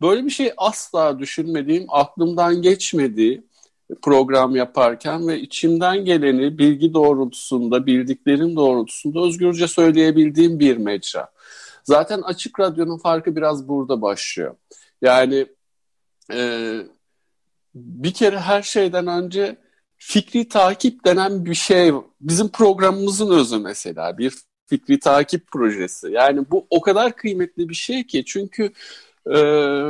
böyle 0.01 0.25
bir 0.25 0.31
şey 0.31 0.53
asla 0.57 1.19
düşünmediğim 1.19 1.87
aklımdan 1.89 2.63
geçmedi 2.63 3.43
program 4.03 4.57
yaparken 4.57 5.29
ve 5.29 5.41
içimden 5.41 6.05
geleni 6.05 6.59
bilgi 6.59 6.95
doğrultusunda 6.95 7.87
bildiklerim 7.87 8.57
doğrultusunda 8.57 9.21
özgürce 9.21 9.69
söyleyebildiğim 9.69 10.59
bir 10.59 10.77
mecra. 10.77 11.31
Zaten 11.85 12.23
açık 12.23 12.61
radyonun 12.61 12.99
farkı 12.99 13.37
biraz 13.37 13.69
burada 13.69 14.03
başlıyor. 14.03 14.57
Yani 15.03 15.47
e, 16.33 16.73
bir 17.75 18.13
kere 18.15 18.39
her 18.39 18.63
şeyden 18.63 19.07
önce 19.07 19.57
fikri 19.97 20.49
takip 20.49 21.05
denen 21.05 21.45
bir 21.45 21.55
şey 21.55 21.93
bizim 22.21 22.49
programımızın 22.49 23.31
özü 23.31 23.59
mesela 23.59 24.19
bir 24.19 24.35
fikri 24.71 24.99
takip 24.99 25.47
projesi. 25.51 26.11
Yani 26.11 26.45
bu 26.51 26.67
o 26.71 26.81
kadar 26.81 27.17
kıymetli 27.17 27.69
bir 27.69 27.75
şey 27.75 28.07
ki 28.07 28.25
çünkü 28.27 28.73
e, 29.27 29.41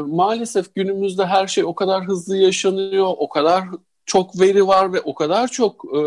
maalesef 0.07 0.75
günümüzde 0.75 1.27
her 1.27 1.47
şey 1.47 1.65
o 1.65 1.75
kadar 1.75 2.05
hızlı 2.05 2.37
yaşanıyor, 2.37 3.07
o 3.17 3.29
kadar 3.29 3.65
çok 4.07 4.41
veri 4.41 4.67
var 4.67 4.93
ve 4.93 5.01
o 5.01 5.15
kadar 5.15 5.49
çok 5.49 5.85
e, 5.85 6.01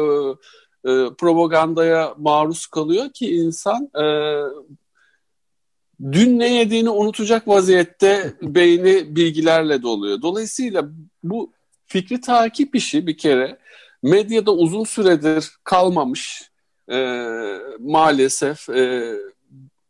e, 0.90 0.92
propagandaya 1.18 2.14
maruz 2.18 2.66
kalıyor 2.66 3.10
ki 3.10 3.36
insan 3.36 3.90
e, 3.96 4.06
dün 6.12 6.40
ne 6.40 6.54
yediğini 6.54 6.90
unutacak 6.90 7.48
vaziyette 7.48 8.34
beyni 8.42 9.16
bilgilerle 9.16 9.82
doluyor. 9.82 10.22
Dolayısıyla 10.22 10.90
bu 11.24 11.52
fikri 11.86 12.22
takip 12.22 12.76
işi 12.76 13.08
bir 13.08 13.18
kere 13.18 13.58
medyada 14.04 14.52
uzun 14.52 14.84
süredir 14.84 15.52
kalmamış 15.64 16.53
e, 16.92 16.98
maalesef 17.80 18.70
e, 18.70 19.14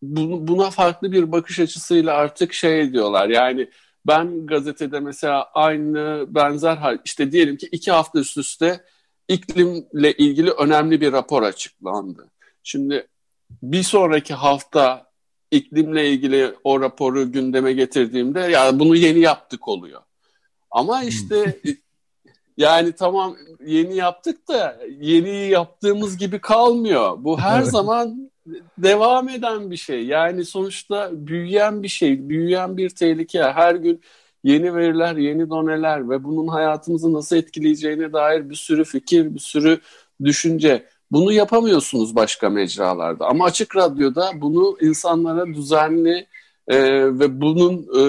bu, 0.01 0.47
buna 0.47 0.69
farklı 0.69 1.11
bir 1.11 1.31
bakış 1.31 1.59
açısıyla 1.59 2.13
artık 2.13 2.53
şey 2.53 2.93
diyorlar 2.93 3.29
yani 3.29 3.69
ben 4.07 4.45
gazetede 4.47 4.99
mesela 4.99 5.43
aynı 5.53 6.25
benzer 6.27 6.77
hal 6.77 6.97
işte 7.05 7.31
diyelim 7.31 7.57
ki 7.57 7.69
iki 7.71 7.91
hafta 7.91 8.19
üst 8.19 8.37
üste 8.37 8.83
iklimle 9.27 10.13
ilgili 10.13 10.51
önemli 10.51 11.01
bir 11.01 11.11
rapor 11.11 11.43
açıklandı. 11.43 12.29
Şimdi 12.63 13.07
bir 13.63 13.83
sonraki 13.83 14.33
hafta 14.33 15.11
iklimle 15.51 16.09
ilgili 16.09 16.55
o 16.63 16.81
raporu 16.81 17.31
gündeme 17.31 17.73
getirdiğimde 17.73 18.39
ya 18.39 18.49
yani 18.49 18.79
bunu 18.79 18.95
yeni 18.95 19.19
yaptık 19.19 19.67
oluyor. 19.67 20.01
Ama 20.71 21.03
işte 21.03 21.61
Yani 22.57 22.91
tamam 22.91 23.35
yeni 23.65 23.95
yaptık 23.95 24.47
da 24.47 24.79
yeni 24.99 25.49
yaptığımız 25.49 26.17
gibi 26.17 26.41
kalmıyor. 26.41 27.17
Bu 27.17 27.39
her 27.39 27.61
zaman 27.61 28.31
devam 28.77 29.29
eden 29.29 29.71
bir 29.71 29.77
şey. 29.77 30.05
Yani 30.05 30.45
sonuçta 30.45 31.09
büyüyen 31.13 31.83
bir 31.83 31.87
şey, 31.87 32.29
büyüyen 32.29 32.77
bir 32.77 32.89
tehlike. 32.89 33.43
Her 33.43 33.75
gün 33.75 34.01
yeni 34.43 34.75
veriler, 34.75 35.15
yeni 35.15 35.49
doneler 35.49 36.09
ve 36.09 36.23
bunun 36.23 36.47
hayatımızı 36.47 37.13
nasıl 37.13 37.35
etkileyeceğine 37.35 38.13
dair 38.13 38.49
bir 38.49 38.55
sürü 38.55 38.83
fikir, 38.83 39.35
bir 39.35 39.39
sürü 39.39 39.79
düşünce. 40.23 40.85
Bunu 41.11 41.31
yapamıyorsunuz 41.31 42.15
başka 42.15 42.49
mecralarda. 42.49 43.27
Ama 43.27 43.45
Açık 43.45 43.75
Radyo'da 43.75 44.31
bunu 44.35 44.77
insanlara 44.81 45.45
düzenli, 45.45 46.27
e, 46.67 46.77
ve 47.19 47.41
bunun 47.41 47.73
e, 47.73 48.03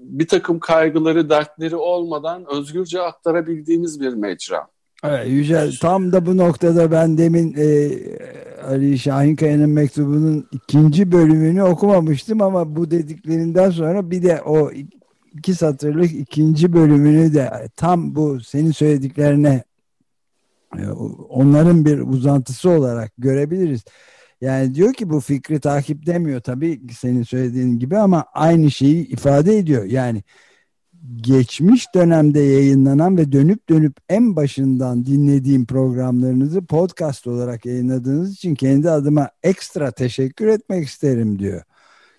bir 0.00 0.28
takım 0.28 0.60
kaygıları, 0.60 1.30
dertleri 1.30 1.76
olmadan 1.76 2.44
özgürce 2.52 3.00
aktarabildiğimiz 3.00 4.00
bir 4.00 4.14
mecra. 4.14 4.66
Evet, 5.04 5.28
Yücel 5.28 5.72
tam 5.80 6.12
da 6.12 6.26
bu 6.26 6.36
noktada 6.36 6.90
ben 6.90 7.18
demin 7.18 7.54
e, 7.58 7.90
Ali 8.66 8.98
Şahinkaya'nın 8.98 9.70
mektubunun 9.70 10.48
ikinci 10.52 11.12
bölümünü 11.12 11.62
okumamıştım 11.62 12.42
ama 12.42 12.76
bu 12.76 12.90
dediklerinden 12.90 13.70
sonra 13.70 14.10
bir 14.10 14.22
de 14.22 14.42
o 14.42 14.70
iki 15.34 15.54
satırlık 15.54 16.12
ikinci 16.12 16.72
bölümünü 16.72 17.34
de 17.34 17.68
tam 17.76 18.14
bu 18.14 18.40
senin 18.40 18.70
söylediklerine 18.70 19.64
e, 20.78 20.90
onların 21.28 21.84
bir 21.84 21.98
uzantısı 21.98 22.70
olarak 22.70 23.12
görebiliriz. 23.18 23.84
Yani 24.42 24.74
diyor 24.74 24.94
ki 24.94 25.10
bu 25.10 25.20
fikri 25.20 25.60
takip 25.60 26.06
demiyor 26.06 26.40
tabii 26.40 26.80
senin 26.92 27.22
söylediğin 27.22 27.78
gibi 27.78 27.98
ama 27.98 28.24
aynı 28.34 28.70
şeyi 28.70 29.08
ifade 29.08 29.58
ediyor. 29.58 29.84
Yani 29.84 30.22
geçmiş 31.16 31.94
dönemde 31.94 32.40
yayınlanan 32.40 33.16
ve 33.16 33.32
dönüp 33.32 33.68
dönüp 33.68 33.96
en 34.08 34.36
başından 34.36 35.06
dinlediğim 35.06 35.66
programlarınızı 35.66 36.66
podcast 36.66 37.26
olarak 37.26 37.66
yayınladığınız 37.66 38.32
için 38.32 38.54
kendi 38.54 38.90
adıma 38.90 39.30
ekstra 39.42 39.90
teşekkür 39.90 40.46
etmek 40.46 40.86
isterim 40.86 41.38
diyor. 41.38 41.62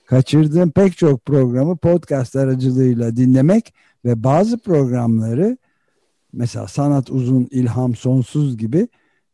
Kaçırdığım 0.05 0.71
pek 0.71 0.97
çok 0.97 1.25
programı 1.25 1.77
podcast 1.77 2.35
aracılığıyla 2.35 3.15
dinlemek 3.15 3.73
ve 4.05 4.23
bazı 4.23 4.57
programları 4.57 5.57
mesela 6.33 6.67
Sanat 6.67 7.11
Uzun, 7.11 7.47
İlham 7.51 7.95
Sonsuz 7.95 8.57
gibi 8.57 8.87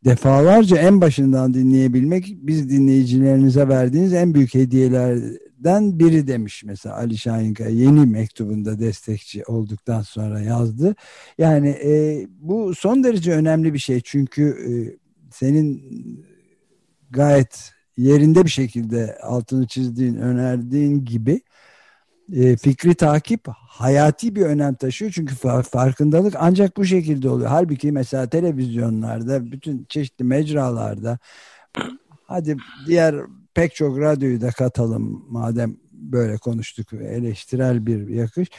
defalarca 0.06 0.78
en 0.78 1.02
başından 1.02 1.54
dinleyebilmek 1.54 2.38
biz 2.42 2.70
dinleyicilerinize 2.70 3.68
verdiğiniz 3.68 4.14
en 4.14 4.34
büyük 4.34 4.54
hediyelerden 4.54 6.00
biri 6.00 6.28
demiş 6.28 6.64
mesela 6.64 6.96
Ali 6.96 7.18
Şahinkaya 7.18 7.70
yeni 7.70 8.06
mektubunda 8.06 8.80
destekçi 8.80 9.44
olduktan 9.46 10.02
sonra 10.02 10.42
yazdı. 10.42 10.96
Yani 11.38 11.70
e, 11.70 12.26
bu 12.40 12.76
son 12.76 13.04
derece 13.04 13.32
önemli 13.32 13.74
bir 13.74 13.80
şey 13.80 14.02
çünkü 14.02 14.44
e, 14.44 14.72
senin 15.32 15.84
gayet 17.12 17.72
yerinde 17.98 18.46
bir 18.46 18.50
şekilde 18.50 19.18
altını 19.24 19.68
çizdiğin, 19.68 20.16
önerdiğin 20.16 21.06
gibi 21.06 21.42
e, 22.34 22.58
fikri 22.58 22.96
takip 22.96 23.48
hayati 23.54 24.36
bir 24.36 24.42
önem 24.42 24.76
taşıyor. 24.76 25.12
Çünkü 25.12 25.36
farkındalık 25.72 26.36
ancak 26.38 26.78
bu 26.78 26.86
şekilde 26.86 27.30
oluyor. 27.30 27.50
Halbuki 27.50 27.92
mesela 27.92 28.30
televizyonlarda, 28.30 29.52
bütün 29.52 29.86
çeşitli 29.90 30.26
mecralarda 30.26 31.20
hadi 32.24 32.58
diğer 32.88 33.16
pek 33.54 33.76
çok 33.76 34.00
radyoyu 34.00 34.42
da 34.42 34.52
katalım 34.52 35.26
madem 35.30 35.78
böyle 35.92 36.38
konuştuk 36.38 36.94
eleştirel 36.94 37.86
bir 37.86 38.08
yakış 38.08 38.50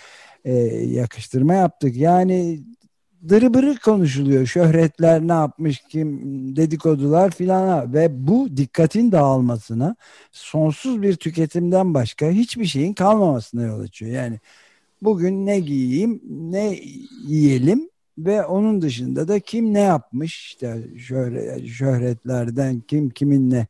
e, 0.44 0.54
yakıştırma 0.86 1.54
yaptık. 1.54 1.96
Yani 1.96 2.60
dırıbırı 3.28 3.76
konuşuluyor. 3.78 4.46
Şöhretler 4.46 5.20
ne 5.20 5.32
yapmış, 5.32 5.82
kim 5.88 6.20
dedikodular 6.56 7.30
filan 7.30 7.92
ve 7.94 8.28
bu 8.28 8.56
dikkatin 8.56 9.12
dağılmasına 9.12 9.96
sonsuz 10.32 11.02
bir 11.02 11.16
tüketimden 11.16 11.94
başka 11.94 12.30
hiçbir 12.30 12.64
şeyin 12.64 12.94
kalmamasına 12.94 13.62
yol 13.62 13.80
açıyor. 13.80 14.12
Yani 14.12 14.40
bugün 15.02 15.46
ne 15.46 15.60
giyeyim, 15.60 16.20
ne 16.28 16.78
yiyelim 17.26 17.90
ve 18.18 18.44
onun 18.44 18.82
dışında 18.82 19.28
da 19.28 19.40
kim 19.40 19.74
ne 19.74 19.80
yapmış 19.80 20.46
işte 20.46 20.98
şöyle 20.98 21.66
şöhretlerden 21.66 22.80
kim 22.80 23.10
kiminle 23.10 23.66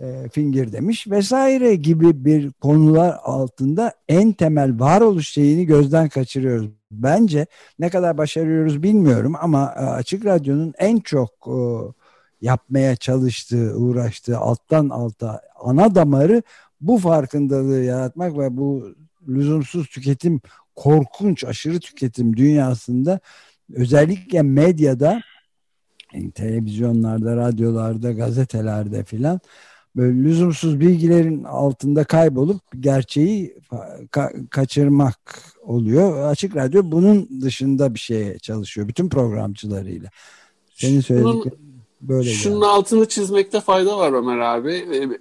e, 0.00 0.28
fingir 0.32 0.72
demiş 0.72 1.06
vesaire 1.10 1.74
gibi 1.74 2.24
bir 2.24 2.52
konular 2.52 3.16
altında 3.22 3.92
en 4.08 4.32
temel 4.32 4.80
varoluş 4.80 5.28
şeyini 5.28 5.66
gözden 5.66 6.08
kaçırıyoruz. 6.08 6.75
Bence 6.90 7.46
ne 7.78 7.90
kadar 7.90 8.18
başarıyoruz 8.18 8.82
bilmiyorum 8.82 9.34
ama 9.40 9.74
e, 9.76 9.80
Açık 9.80 10.24
Radyo'nun 10.24 10.74
en 10.78 10.98
çok 10.98 11.30
e, 11.46 11.58
yapmaya 12.40 12.96
çalıştığı, 12.96 13.76
uğraştığı 13.76 14.38
alttan 14.38 14.88
alta 14.88 15.40
ana 15.60 15.94
damarı 15.94 16.42
bu 16.80 16.98
farkındalığı 16.98 17.82
yaratmak 17.82 18.38
ve 18.38 18.56
bu 18.56 18.94
lüzumsuz 19.28 19.88
tüketim, 19.88 20.40
korkunç 20.76 21.44
aşırı 21.44 21.80
tüketim 21.80 22.36
dünyasında 22.36 23.20
özellikle 23.74 24.42
medyada, 24.42 25.20
televizyonlarda, 26.34 27.36
radyolarda, 27.36 28.12
gazetelerde 28.12 29.04
filan 29.04 29.40
böyle 29.96 30.24
lüzumsuz 30.24 30.80
bilgilerin 30.80 31.44
altında 31.44 32.04
kaybolup 32.04 32.60
gerçeği 32.80 33.56
ka- 34.12 34.48
kaçırmak 34.48 35.42
oluyor. 35.62 36.28
Açık 36.28 36.56
Radyo 36.56 36.82
bunun 36.84 37.28
dışında 37.40 37.94
bir 37.94 37.98
şeye 37.98 38.38
çalışıyor 38.38 38.88
bütün 38.88 39.08
programcılarıyla. 39.08 40.10
Senin 40.74 41.00
söylediklerin 41.00 41.58
böyle. 42.00 42.30
Şunun 42.30 42.60
geldi. 42.60 42.66
altını 42.66 43.08
çizmekte 43.08 43.60
fayda 43.60 43.98
var 43.98 44.12
Ömer 44.12 44.38
abi. 44.38 44.72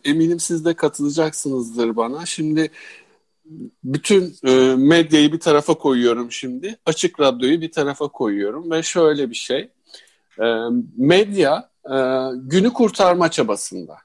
Eminim 0.04 0.40
siz 0.40 0.66
de 0.66 0.74
katılacaksınızdır 0.74 1.96
bana. 1.96 2.26
Şimdi 2.26 2.72
bütün 3.84 4.36
e, 4.48 4.76
medyayı 4.76 5.34
bir 5.34 5.40
tarafa 5.40 5.74
koyuyorum 5.74 6.32
şimdi. 6.32 6.78
Açık 6.86 7.20
Radyo'yu 7.20 7.62
bir 7.62 7.72
tarafa 7.72 8.08
koyuyorum 8.08 8.72
ve 8.72 8.84
şöyle 8.84 9.30
bir 9.30 9.36
şey. 9.36 9.70
E, 10.40 10.46
medya 10.98 11.70
e, 11.86 11.98
günü 12.36 12.74
kurtarma 12.74 13.32
çabasında. 13.32 13.98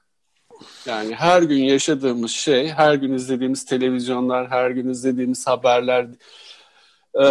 Yani 0.85 1.15
her 1.15 1.41
gün 1.41 1.63
yaşadığımız 1.63 2.31
şey, 2.31 2.69
her 2.69 2.93
gün 2.93 3.13
izlediğimiz 3.13 3.65
televizyonlar, 3.65 4.49
her 4.49 4.71
gün 4.71 4.89
izlediğimiz 4.89 5.47
haberler, 5.47 6.07
e, 7.15 7.25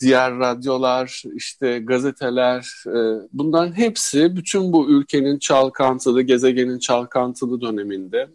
diğer 0.00 0.38
radyolar, 0.38 1.22
işte 1.34 1.78
gazeteler, 1.78 2.84
e, 2.86 3.28
bunların 3.32 3.72
hepsi 3.72 4.36
bütün 4.36 4.72
bu 4.72 4.90
ülkenin 4.90 5.38
çalkantılı, 5.38 6.22
gezegenin 6.22 6.78
çalkantılı 6.78 7.60
döneminde 7.60 8.28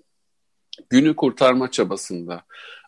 günü 0.90 1.16
kurtarma 1.16 1.72
çabasında. 1.72 2.44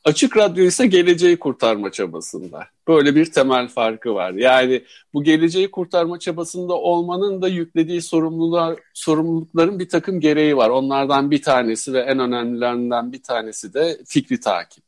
Açık 0.06 0.38
Radyo 0.38 0.66
ise 0.66 0.88
geleceği 0.88 1.40
kurtarma 1.40 1.92
çabasında. 1.92 2.68
Böyle 2.88 3.16
bir 3.16 3.32
temel 3.32 3.68
farkı 3.68 4.16
var. 4.16 4.32
Yani 4.32 4.84
bu 5.14 5.24
geleceği 5.24 5.72
kurtarma 5.72 6.20
çabasında 6.20 6.74
olmanın 6.74 7.42
da 7.42 7.48
yüklediği 7.48 8.02
sorumluluklar, 8.02 8.80
sorumlulukların 8.94 9.80
bir 9.80 9.90
takım 9.90 10.20
gereği 10.20 10.58
var. 10.58 10.70
Onlardan 10.70 11.32
bir 11.32 11.42
tanesi 11.42 11.94
ve 11.94 12.00
en 12.00 12.20
önemlilerinden 12.20 13.14
bir 13.14 13.24
tanesi 13.24 13.74
de 13.74 13.98
fikri 14.06 14.40
takip. 14.40 14.84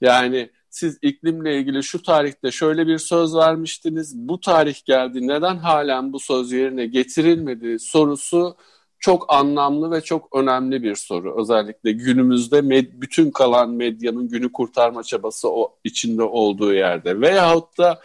Yani 0.00 0.50
siz 0.70 0.98
iklimle 1.02 1.58
ilgili 1.58 1.82
şu 1.82 2.02
tarihte 2.02 2.50
şöyle 2.50 2.86
bir 2.86 2.98
söz 2.98 3.36
vermiştiniz. 3.36 4.16
Bu 4.16 4.40
tarih 4.40 4.84
geldi. 4.84 5.28
Neden 5.28 5.56
halen 5.56 6.12
bu 6.12 6.20
söz 6.20 6.52
yerine 6.52 6.86
getirilmedi 6.86 7.78
sorusu 7.78 8.56
çok 9.00 9.34
anlamlı 9.34 9.90
ve 9.90 10.00
çok 10.00 10.36
önemli 10.36 10.82
bir 10.82 10.94
soru. 10.94 11.40
Özellikle 11.40 11.92
günümüzde 11.92 12.58
med- 12.58 13.00
bütün 13.00 13.30
kalan 13.30 13.70
medyanın 13.70 14.28
günü 14.28 14.52
kurtarma 14.52 15.02
çabası 15.02 15.48
o 15.50 15.74
içinde 15.84 16.22
olduğu 16.22 16.74
yerde. 16.74 17.20
Veyahut 17.20 17.78
da 17.78 18.00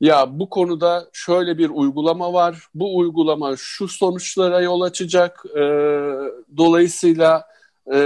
ya 0.00 0.38
bu 0.38 0.50
konuda 0.50 1.08
şöyle 1.12 1.58
bir 1.58 1.70
uygulama 1.70 2.32
var. 2.32 2.66
Bu 2.74 2.96
uygulama 2.96 3.54
şu 3.56 3.88
sonuçlara 3.88 4.60
yol 4.60 4.80
açacak. 4.80 5.44
E, 5.56 5.60
dolayısıyla 6.56 7.46
e, 7.94 7.98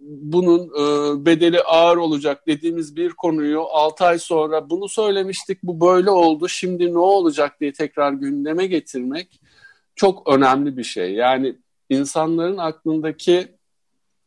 bunun 0.00 0.60
e, 0.60 1.26
bedeli 1.26 1.60
ağır 1.60 1.96
olacak 1.96 2.46
dediğimiz 2.46 2.96
bir 2.96 3.10
konuyu 3.10 3.60
6 3.60 4.04
ay 4.04 4.18
sonra 4.18 4.70
bunu 4.70 4.88
söylemiştik 4.88 5.62
bu 5.62 5.80
böyle 5.80 6.10
oldu 6.10 6.48
şimdi 6.48 6.94
ne 6.94 6.98
olacak 6.98 7.60
diye 7.60 7.72
tekrar 7.72 8.12
gündeme 8.12 8.66
getirmek 8.66 9.40
çok 9.96 10.28
önemli 10.28 10.76
bir 10.76 10.84
şey. 10.84 11.14
Yani 11.14 11.56
insanların 11.88 12.56
aklındaki 12.56 13.48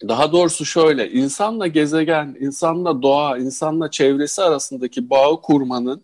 daha 0.07 0.31
doğrusu 0.31 0.65
şöyle 0.65 1.11
insanla 1.11 1.67
gezegen, 1.67 2.37
insanla 2.39 3.01
doğa, 3.01 3.37
insanla 3.37 3.91
çevresi 3.91 4.41
arasındaki 4.41 5.09
bağı 5.09 5.41
kurmanın 5.41 6.03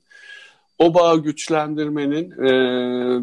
o 0.79 0.93
bağı 0.93 1.23
güçlendirmenin 1.23 2.31
e, 2.31 2.49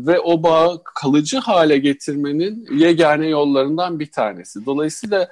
ve 0.07 0.20
o 0.20 0.42
bağı 0.42 0.83
kalıcı 0.85 1.38
hale 1.38 1.79
getirmenin 1.79 2.66
yegane 2.79 3.27
yollarından 3.27 4.01
bir 4.01 4.11
tanesi. 4.11 4.66
Dolayısıyla 4.66 5.29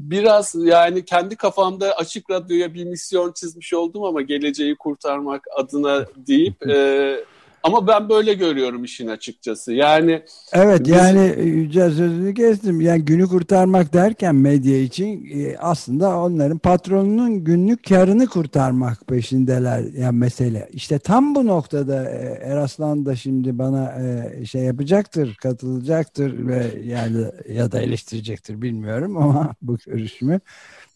biraz 0.00 0.54
yani 0.58 1.04
kendi 1.04 1.36
kafamda 1.36 1.92
açık 1.92 2.30
radyoya 2.30 2.74
bir 2.74 2.84
misyon 2.84 3.32
çizmiş 3.32 3.74
oldum 3.74 4.04
ama 4.04 4.22
geleceği 4.22 4.76
kurtarmak 4.76 5.44
adına 5.56 6.06
deyip 6.16 6.68
e, 6.68 7.24
ama 7.62 7.86
ben 7.86 8.08
böyle 8.08 8.34
görüyorum 8.34 8.84
işin 8.84 9.06
açıkçası. 9.06 9.72
Yani 9.72 10.22
Evet 10.52 10.80
biz... 10.80 10.88
yani 10.88 11.34
Yücel 11.44 11.90
sözünü 11.90 12.34
kestim. 12.34 12.80
Yani 12.80 13.04
günü 13.04 13.26
kurtarmak 13.26 13.92
derken 13.92 14.34
medya 14.34 14.78
için 14.78 15.30
e, 15.34 15.56
aslında 15.58 16.18
onların 16.18 16.58
patronunun 16.58 17.44
günlük 17.44 17.88
karını 17.88 18.26
kurtarmak 18.26 19.06
peşindeler 19.08 19.84
yani 19.98 20.18
mesele. 20.18 20.68
İşte 20.72 20.98
tam 20.98 21.34
bu 21.34 21.46
noktada 21.46 22.10
e, 22.10 22.38
Eraslan 22.42 23.06
da 23.06 23.16
şimdi 23.16 23.58
bana 23.58 23.92
e, 24.02 24.44
şey 24.46 24.62
yapacaktır, 24.62 25.34
katılacaktır 25.34 26.46
ve 26.46 26.66
yani 26.84 27.24
ya 27.48 27.72
da 27.72 27.80
eleştirecektir 27.80 28.62
bilmiyorum 28.62 29.16
ama 29.16 29.54
bu 29.62 29.76
görüşümü. 29.86 30.40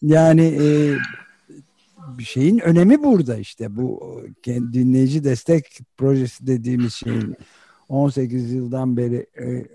Yani 0.01 0.59
şeyin 2.23 2.59
önemi 2.59 3.03
burada 3.03 3.37
işte 3.37 3.75
bu 3.75 4.21
dinleyici 4.47 5.23
destek 5.23 5.79
projesi 5.97 6.47
dediğimiz 6.47 6.93
şeyin 6.93 7.35
18 7.89 8.51
yıldan 8.51 8.97
beri 8.97 9.25
e, 9.39 9.65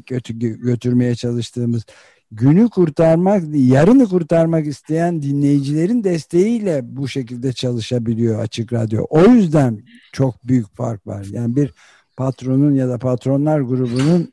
kötü 0.00 0.38
götürmeye 0.38 1.14
çalıştığımız 1.14 1.84
günü 2.32 2.68
kurtarmak, 2.68 3.42
yarını 3.54 4.08
kurtarmak 4.08 4.66
isteyen 4.66 5.22
dinleyicilerin 5.22 6.04
desteğiyle 6.04 6.80
bu 6.84 7.08
şekilde 7.08 7.52
çalışabiliyor 7.52 8.40
Açık 8.40 8.72
Radyo. 8.72 9.04
O 9.10 9.24
yüzden 9.24 9.82
çok 10.12 10.48
büyük 10.48 10.76
fark 10.76 11.06
var. 11.06 11.26
Yani 11.30 11.56
bir 11.56 11.74
patronun 12.16 12.74
ya 12.74 12.88
da 12.88 12.98
patronlar 12.98 13.60
grubunun 13.60 14.32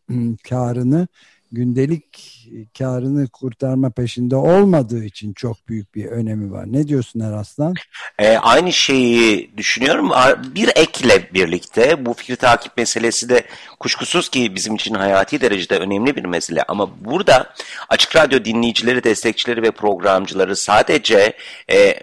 karını 0.49 1.07
gündelik 1.51 2.39
karını 2.77 3.27
kurtarma 3.27 3.89
peşinde 3.89 4.35
olmadığı 4.35 5.03
için 5.03 5.33
çok 5.33 5.67
büyük 5.67 5.95
bir 5.95 6.05
önemi 6.05 6.51
var. 6.51 6.65
Ne 6.67 6.87
diyorsun 6.87 7.19
Eraslan? 7.19 7.73
E, 8.19 8.37
aynı 8.37 8.73
şeyi 8.73 9.57
düşünüyorum. 9.57 10.11
Bir 10.55 10.69
ekle 10.75 11.33
birlikte 11.33 12.05
bu 12.05 12.13
fikri 12.13 12.35
takip 12.35 12.77
meselesi 12.77 13.29
de 13.29 13.43
kuşkusuz 13.79 14.29
ki 14.29 14.55
bizim 14.55 14.75
için 14.75 14.95
hayati 14.95 15.41
derecede 15.41 15.77
önemli 15.77 16.15
bir 16.15 16.25
mesele. 16.25 16.63
Ama 16.67 16.89
burada 17.05 17.53
Açık 17.89 18.15
Radyo 18.15 18.45
dinleyicileri, 18.45 19.03
destekçileri 19.03 19.61
ve 19.61 19.71
programcıları 19.71 20.55
sadece 20.55 21.33
e, 21.71 21.99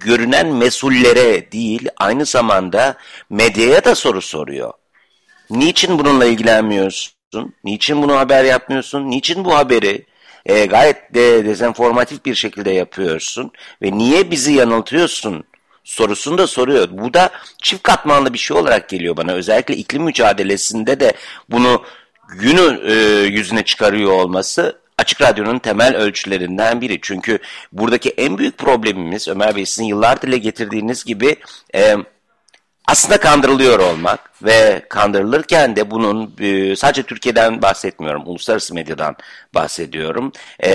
görünen 0.00 0.54
mesullere 0.54 1.52
değil 1.52 1.88
aynı 1.96 2.26
zamanda 2.26 2.96
medyaya 3.30 3.84
da 3.84 3.94
soru 3.94 4.20
soruyor. 4.20 4.72
Niçin 5.50 5.98
bununla 5.98 6.26
ilgilenmiyorsun? 7.30 7.54
Niçin 7.64 8.02
bunu 8.02 8.16
haber 8.16 8.44
yapmıyorsun? 8.44 9.10
Niçin 9.10 9.44
bu 9.44 9.56
haberi 9.56 10.06
e, 10.46 10.66
gayet 10.66 11.14
de 11.14 11.44
dezenformatif 11.44 12.24
bir 12.24 12.34
şekilde 12.34 12.70
yapıyorsun? 12.70 13.52
Ve 13.82 13.98
niye 13.98 14.30
bizi 14.30 14.52
yanıltıyorsun? 14.52 15.44
sorusunu 15.84 16.38
da 16.38 16.46
soruyor. 16.46 16.88
Bu 16.90 17.14
da 17.14 17.30
çift 17.62 17.82
katmanlı 17.82 18.32
bir 18.32 18.38
şey 18.38 18.56
olarak 18.56 18.88
geliyor 18.88 19.16
bana. 19.16 19.32
Özellikle 19.32 19.76
iklim 19.76 20.02
mücadelesinde 20.02 21.00
de 21.00 21.12
bunu 21.48 21.82
günü 22.28 22.80
e, 22.84 22.94
yüzüne 23.26 23.64
çıkarıyor 23.64 24.12
olması 24.12 24.78
Açık 24.98 25.22
Radyo'nun 25.22 25.58
temel 25.58 25.96
ölçülerinden 25.96 26.80
biri. 26.80 26.98
Çünkü 27.02 27.38
buradaki 27.72 28.10
en 28.10 28.38
büyük 28.38 28.58
problemimiz 28.58 29.28
Ömer 29.28 29.56
Bey 29.56 29.66
sizin 29.66 29.84
yıllar 29.84 30.22
dile 30.22 30.38
getirdiğiniz 30.38 31.04
gibi 31.04 31.36
e, 31.74 31.96
aslında 32.86 33.20
kandırılıyor 33.20 33.78
olmak 33.78 34.30
ve 34.42 34.82
kandırılırken 34.88 35.76
de 35.76 35.90
bunun 35.90 36.34
e, 36.40 36.76
sadece 36.76 37.02
Türkiye'den 37.02 37.62
bahsetmiyorum, 37.62 38.22
uluslararası 38.26 38.74
medyadan 38.74 39.16
bahsediyorum. 39.54 40.32
E, 40.64 40.70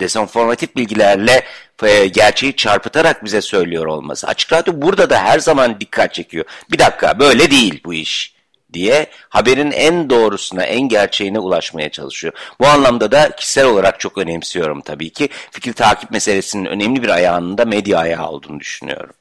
dezenformatif 0.00 0.76
bilgilerle 0.76 1.44
e, 1.82 2.06
gerçeği 2.06 2.56
çarpıtarak 2.56 3.24
bize 3.24 3.40
söylüyor 3.40 3.86
olması. 3.86 4.26
Açık 4.26 4.52
Radyo 4.52 4.72
burada 4.76 5.10
da 5.10 5.22
her 5.22 5.38
zaman 5.38 5.80
dikkat 5.80 6.14
çekiyor. 6.14 6.44
Bir 6.70 6.78
dakika 6.78 7.18
böyle 7.18 7.50
değil 7.50 7.80
bu 7.84 7.94
iş 7.94 8.34
diye 8.72 9.06
haberin 9.28 9.70
en 9.70 10.10
doğrusuna, 10.10 10.64
en 10.64 10.88
gerçeğine 10.88 11.38
ulaşmaya 11.38 11.88
çalışıyor. 11.90 12.32
Bu 12.60 12.66
anlamda 12.66 13.12
da 13.12 13.30
kişisel 13.36 13.66
olarak 13.66 14.00
çok 14.00 14.18
önemsiyorum 14.18 14.80
tabii 14.80 15.10
ki. 15.10 15.28
Fikir 15.50 15.72
takip 15.72 16.10
meselesinin 16.10 16.64
önemli 16.64 17.02
bir 17.02 17.08
ayağının 17.08 17.58
da 17.58 17.64
medya 17.64 17.98
ayağı 17.98 18.28
olduğunu 18.28 18.60
düşünüyorum. 18.60 19.14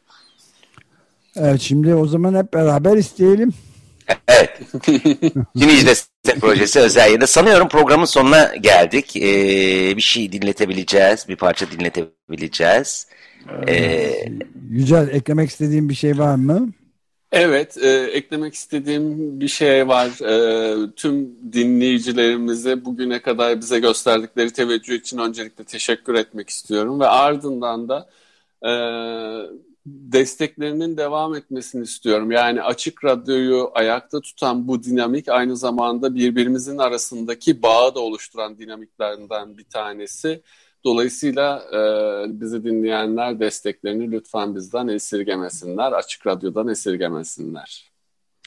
Evet 1.38 1.62
şimdi 1.62 1.96
o 1.96 2.06
zaman 2.06 2.36
hep 2.36 2.54
beraber 2.54 2.98
isteyelim. 2.98 3.54
Evet. 4.28 4.50
Dinleyici 5.58 5.88
Destek 5.88 6.42
Projesi 6.42 6.80
özel 6.80 7.06
yayında. 7.06 7.28
Sanıyorum 7.28 7.68
programın 7.68 8.06
sonuna 8.06 8.56
geldik. 8.56 9.16
Ee, 9.16 9.98
bir 9.98 10.02
şey 10.02 10.32
dinletebileceğiz. 10.32 11.26
Bir 11.30 11.36
parça 11.36 11.72
dinletebileceğiz. 11.72 13.08
Ee, 13.68 14.14
Yücel 14.70 15.10
eklemek 15.10 15.50
istediğin 15.50 15.90
bir 15.90 15.94
şey 15.94 16.18
var 16.18 16.36
mı? 16.36 16.70
Evet, 17.32 17.78
e, 17.78 17.90
eklemek 17.90 18.54
istediğim 18.54 19.40
bir 19.40 19.48
şey 19.48 19.88
var. 19.88 20.08
E, 20.08 20.76
tüm 20.96 21.30
dinleyicilerimize 21.54 22.86
bugüne 22.86 23.22
kadar 23.22 23.60
bize 23.62 23.80
gösterdikleri 23.80 24.52
teveccüh 24.52 24.96
için 24.96 25.18
öncelikle 25.18 25.64
teşekkür 25.64 26.14
etmek 26.14 26.50
istiyorum. 26.50 27.00
Ve 27.00 27.08
ardından 27.08 27.90
da 27.90 28.10
e, 28.66 28.72
desteklerinin 29.86 30.98
devam 30.98 31.36
etmesini 31.36 31.84
istiyorum. 31.84 32.32
Yani 32.32 32.62
açık 32.62 33.04
radyoyu 33.04 33.72
ayakta 33.74 34.22
tutan 34.22 34.68
bu 34.68 34.84
dinamik 34.84 35.30
aynı 35.30 35.58
zamanda 35.58 36.16
birbirimizin 36.16 36.78
arasındaki 36.78 37.62
bağı 37.62 37.96
da 37.96 38.00
oluşturan 38.00 38.58
dinamiklerinden 38.58 39.58
bir 39.58 39.64
tanesi. 39.64 40.44
Dolayısıyla 40.84 41.64
e, 41.74 42.40
bizi 42.42 42.64
dinleyenler 42.64 43.40
desteklerini 43.40 44.12
lütfen 44.12 44.56
bizden 44.56 44.88
esirgemesinler, 44.88 45.92
açık 45.92 46.28
radyodan 46.28 46.68
esirgemesinler. 46.68 47.93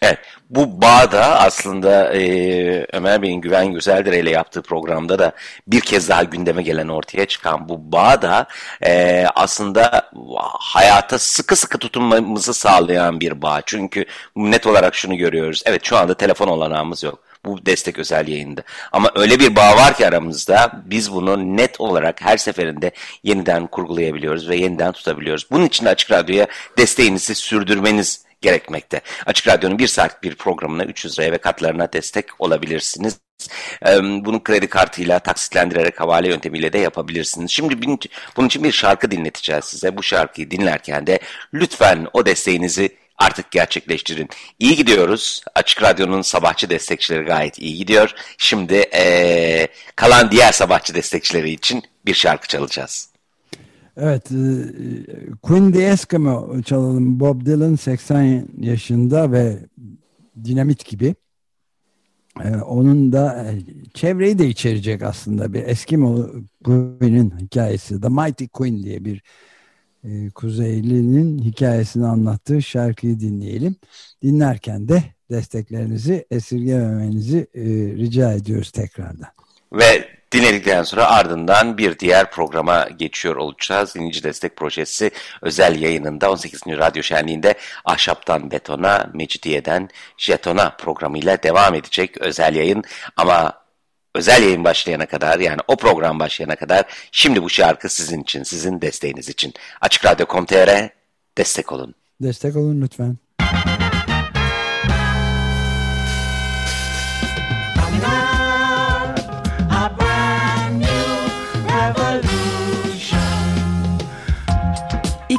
Evet, 0.02 0.18
bu 0.50 0.82
bağda 0.82 1.40
aslında 1.40 2.14
e, 2.14 2.86
Ömer 2.92 3.22
Bey'in 3.22 3.40
Güven 3.40 3.72
Güzeldere 3.72 4.18
ile 4.18 4.30
yaptığı 4.30 4.62
programda 4.62 5.18
da 5.18 5.32
bir 5.66 5.80
kez 5.80 6.08
daha 6.08 6.22
gündeme 6.24 6.62
gelen 6.62 6.88
ortaya 6.88 7.26
çıkan 7.26 7.68
bu 7.68 7.92
bağda 7.92 8.46
e, 8.82 9.24
aslında 9.34 10.10
hayata 10.58 11.18
sıkı 11.18 11.56
sıkı 11.56 11.78
tutunmamızı 11.78 12.54
sağlayan 12.54 13.20
bir 13.20 13.42
bağ. 13.42 13.62
Çünkü 13.66 14.04
net 14.36 14.66
olarak 14.66 14.94
şunu 14.94 15.16
görüyoruz. 15.16 15.62
Evet 15.66 15.84
şu 15.84 15.96
anda 15.96 16.14
telefon 16.14 16.48
olanağımız 16.48 17.02
yok. 17.02 17.18
Bu 17.44 17.66
destek 17.66 17.98
özel 17.98 18.28
yayında. 18.28 18.62
Ama 18.92 19.10
öyle 19.14 19.40
bir 19.40 19.56
bağ 19.56 19.76
var 19.76 19.96
ki 19.96 20.06
aramızda 20.06 20.72
biz 20.84 21.12
bunu 21.12 21.56
net 21.56 21.80
olarak 21.80 22.22
her 22.22 22.36
seferinde 22.36 22.90
yeniden 23.22 23.66
kurgulayabiliyoruz 23.66 24.48
ve 24.48 24.56
yeniden 24.56 24.92
tutabiliyoruz. 24.92 25.46
Bunun 25.50 25.64
için 25.64 25.86
de 25.86 25.90
Açık 25.90 26.10
Radyo'ya 26.10 26.46
desteğinizi 26.78 27.34
sürdürmeniz 27.34 28.25
gerekmekte. 28.40 29.00
Açık 29.26 29.48
Radyo'nun 29.48 29.78
bir 29.78 29.86
saat 29.86 30.22
bir 30.22 30.34
programına 30.34 30.84
300 30.84 31.18
liraya 31.18 31.32
ve 31.32 31.38
katlarına 31.38 31.92
destek 31.92 32.26
olabilirsiniz. 32.38 33.18
Bunu 34.00 34.42
kredi 34.42 34.66
kartıyla 34.66 35.18
taksitlendirerek 35.18 36.00
havale 36.00 36.28
yöntemiyle 36.28 36.72
de 36.72 36.78
yapabilirsiniz. 36.78 37.50
Şimdi 37.50 37.82
bunun 38.36 38.46
için 38.46 38.64
bir 38.64 38.72
şarkı 38.72 39.10
dinleteceğiz 39.10 39.64
size. 39.64 39.96
Bu 39.96 40.02
şarkıyı 40.02 40.50
dinlerken 40.50 41.06
de 41.06 41.18
lütfen 41.54 42.06
o 42.12 42.26
desteğinizi 42.26 42.96
artık 43.18 43.50
gerçekleştirin. 43.50 44.28
İyi 44.58 44.76
gidiyoruz. 44.76 45.42
Açık 45.54 45.82
Radyo'nun 45.82 46.22
sabahçı 46.22 46.70
destekçileri 46.70 47.24
gayet 47.24 47.58
iyi 47.58 47.76
gidiyor. 47.76 48.14
Şimdi 48.38 48.74
ee, 48.94 49.68
kalan 49.96 50.30
diğer 50.30 50.52
sabahçı 50.52 50.94
destekçileri 50.94 51.50
için 51.50 51.82
bir 52.06 52.14
şarkı 52.14 52.48
çalacağız. 52.48 53.15
Evet, 53.96 54.32
e, 54.32 54.36
Queen 55.42 55.72
the 55.72 55.82
Eskimo 55.82 56.62
çalalım. 56.62 57.20
Bob 57.20 57.46
Dylan 57.46 57.74
80 57.74 58.48
yaşında 58.60 59.32
ve 59.32 59.58
dinamit 60.44 60.86
gibi. 60.86 61.14
E, 62.44 62.56
onun 62.56 63.12
da 63.12 63.44
e, 63.44 63.60
çevreyi 63.94 64.38
de 64.38 64.48
içerecek 64.48 65.02
aslında 65.02 65.52
bir 65.52 65.62
Eskimo 65.62 66.26
Queen'in 66.64 67.34
hikayesi. 67.40 68.00
The 68.00 68.08
Mighty 68.08 68.44
Queen 68.44 68.82
diye 68.82 69.04
bir 69.04 69.22
Kuzeyli'nin 70.34 71.38
hikayesini 71.38 72.06
anlattığı 72.06 72.62
şarkıyı 72.62 73.20
dinleyelim. 73.20 73.76
Dinlerken 74.22 74.88
de 74.88 75.02
desteklerinizi 75.30 76.26
esirgememenizi 76.30 77.46
rica 77.96 78.32
ediyoruz 78.32 78.70
tekrardan. 78.70 79.28
Ve 79.72 80.08
Dinledikten 80.32 80.82
sonra 80.82 81.06
ardından 81.06 81.78
bir 81.78 81.98
diğer 81.98 82.30
programa 82.30 82.88
geçiyor 82.96 83.36
olacağız. 83.36 83.94
Dinleyici 83.94 84.22
Destek 84.22 84.56
Projesi 84.56 85.10
özel 85.42 85.80
yayınında 85.82 86.30
18. 86.32 86.66
Radyo 86.66 87.02
Şenliği'nde 87.02 87.54
Ahşaptan 87.84 88.50
Betona, 88.50 89.10
Mecidiyeden 89.14 89.88
Jetona 90.18 90.70
programıyla 90.70 91.42
devam 91.42 91.74
edecek 91.74 92.18
özel 92.20 92.54
yayın. 92.54 92.84
Ama 93.16 93.54
özel 94.14 94.42
yayın 94.42 94.64
başlayana 94.64 95.06
kadar 95.06 95.38
yani 95.38 95.60
o 95.68 95.76
program 95.76 96.20
başlayana 96.20 96.56
kadar 96.56 96.84
şimdi 97.12 97.42
bu 97.42 97.50
şarkı 97.50 97.88
sizin 97.88 98.22
için, 98.22 98.42
sizin 98.42 98.80
desteğiniz 98.80 99.28
için. 99.28 99.54
Açık 99.80 100.04
Radyo.com.tr 100.04 100.88
destek 101.38 101.72
olun. 101.72 101.94
Destek 102.20 102.56
olun 102.56 102.82
lütfen. 102.82 103.16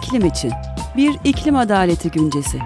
İklim 0.07 0.25
için 0.25 0.51
bir 0.97 1.19
iklim 1.23 1.55
adaleti 1.55 2.11
güncesi. 2.11 2.59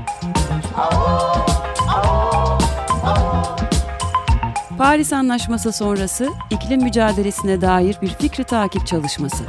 Paris 4.78 5.14
Anlaşması 5.14 5.72
sonrası 5.72 6.30
iklim 6.50 6.84
mücadelesine 6.84 7.62
dair 7.62 7.98
bir 8.02 8.08
fikri 8.08 8.44
takip 8.44 8.88
çalışması. 8.88 9.44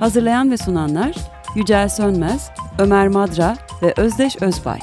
Hazırlayan 0.00 0.50
ve 0.50 0.56
sunanlar 0.56 1.14
Yücel 1.54 1.88
Sönmez, 1.88 2.50
Ömer 2.78 3.08
Madra 3.08 3.56
ve 3.82 3.94
Özdeş 3.96 4.42
Özbay. 4.42 4.78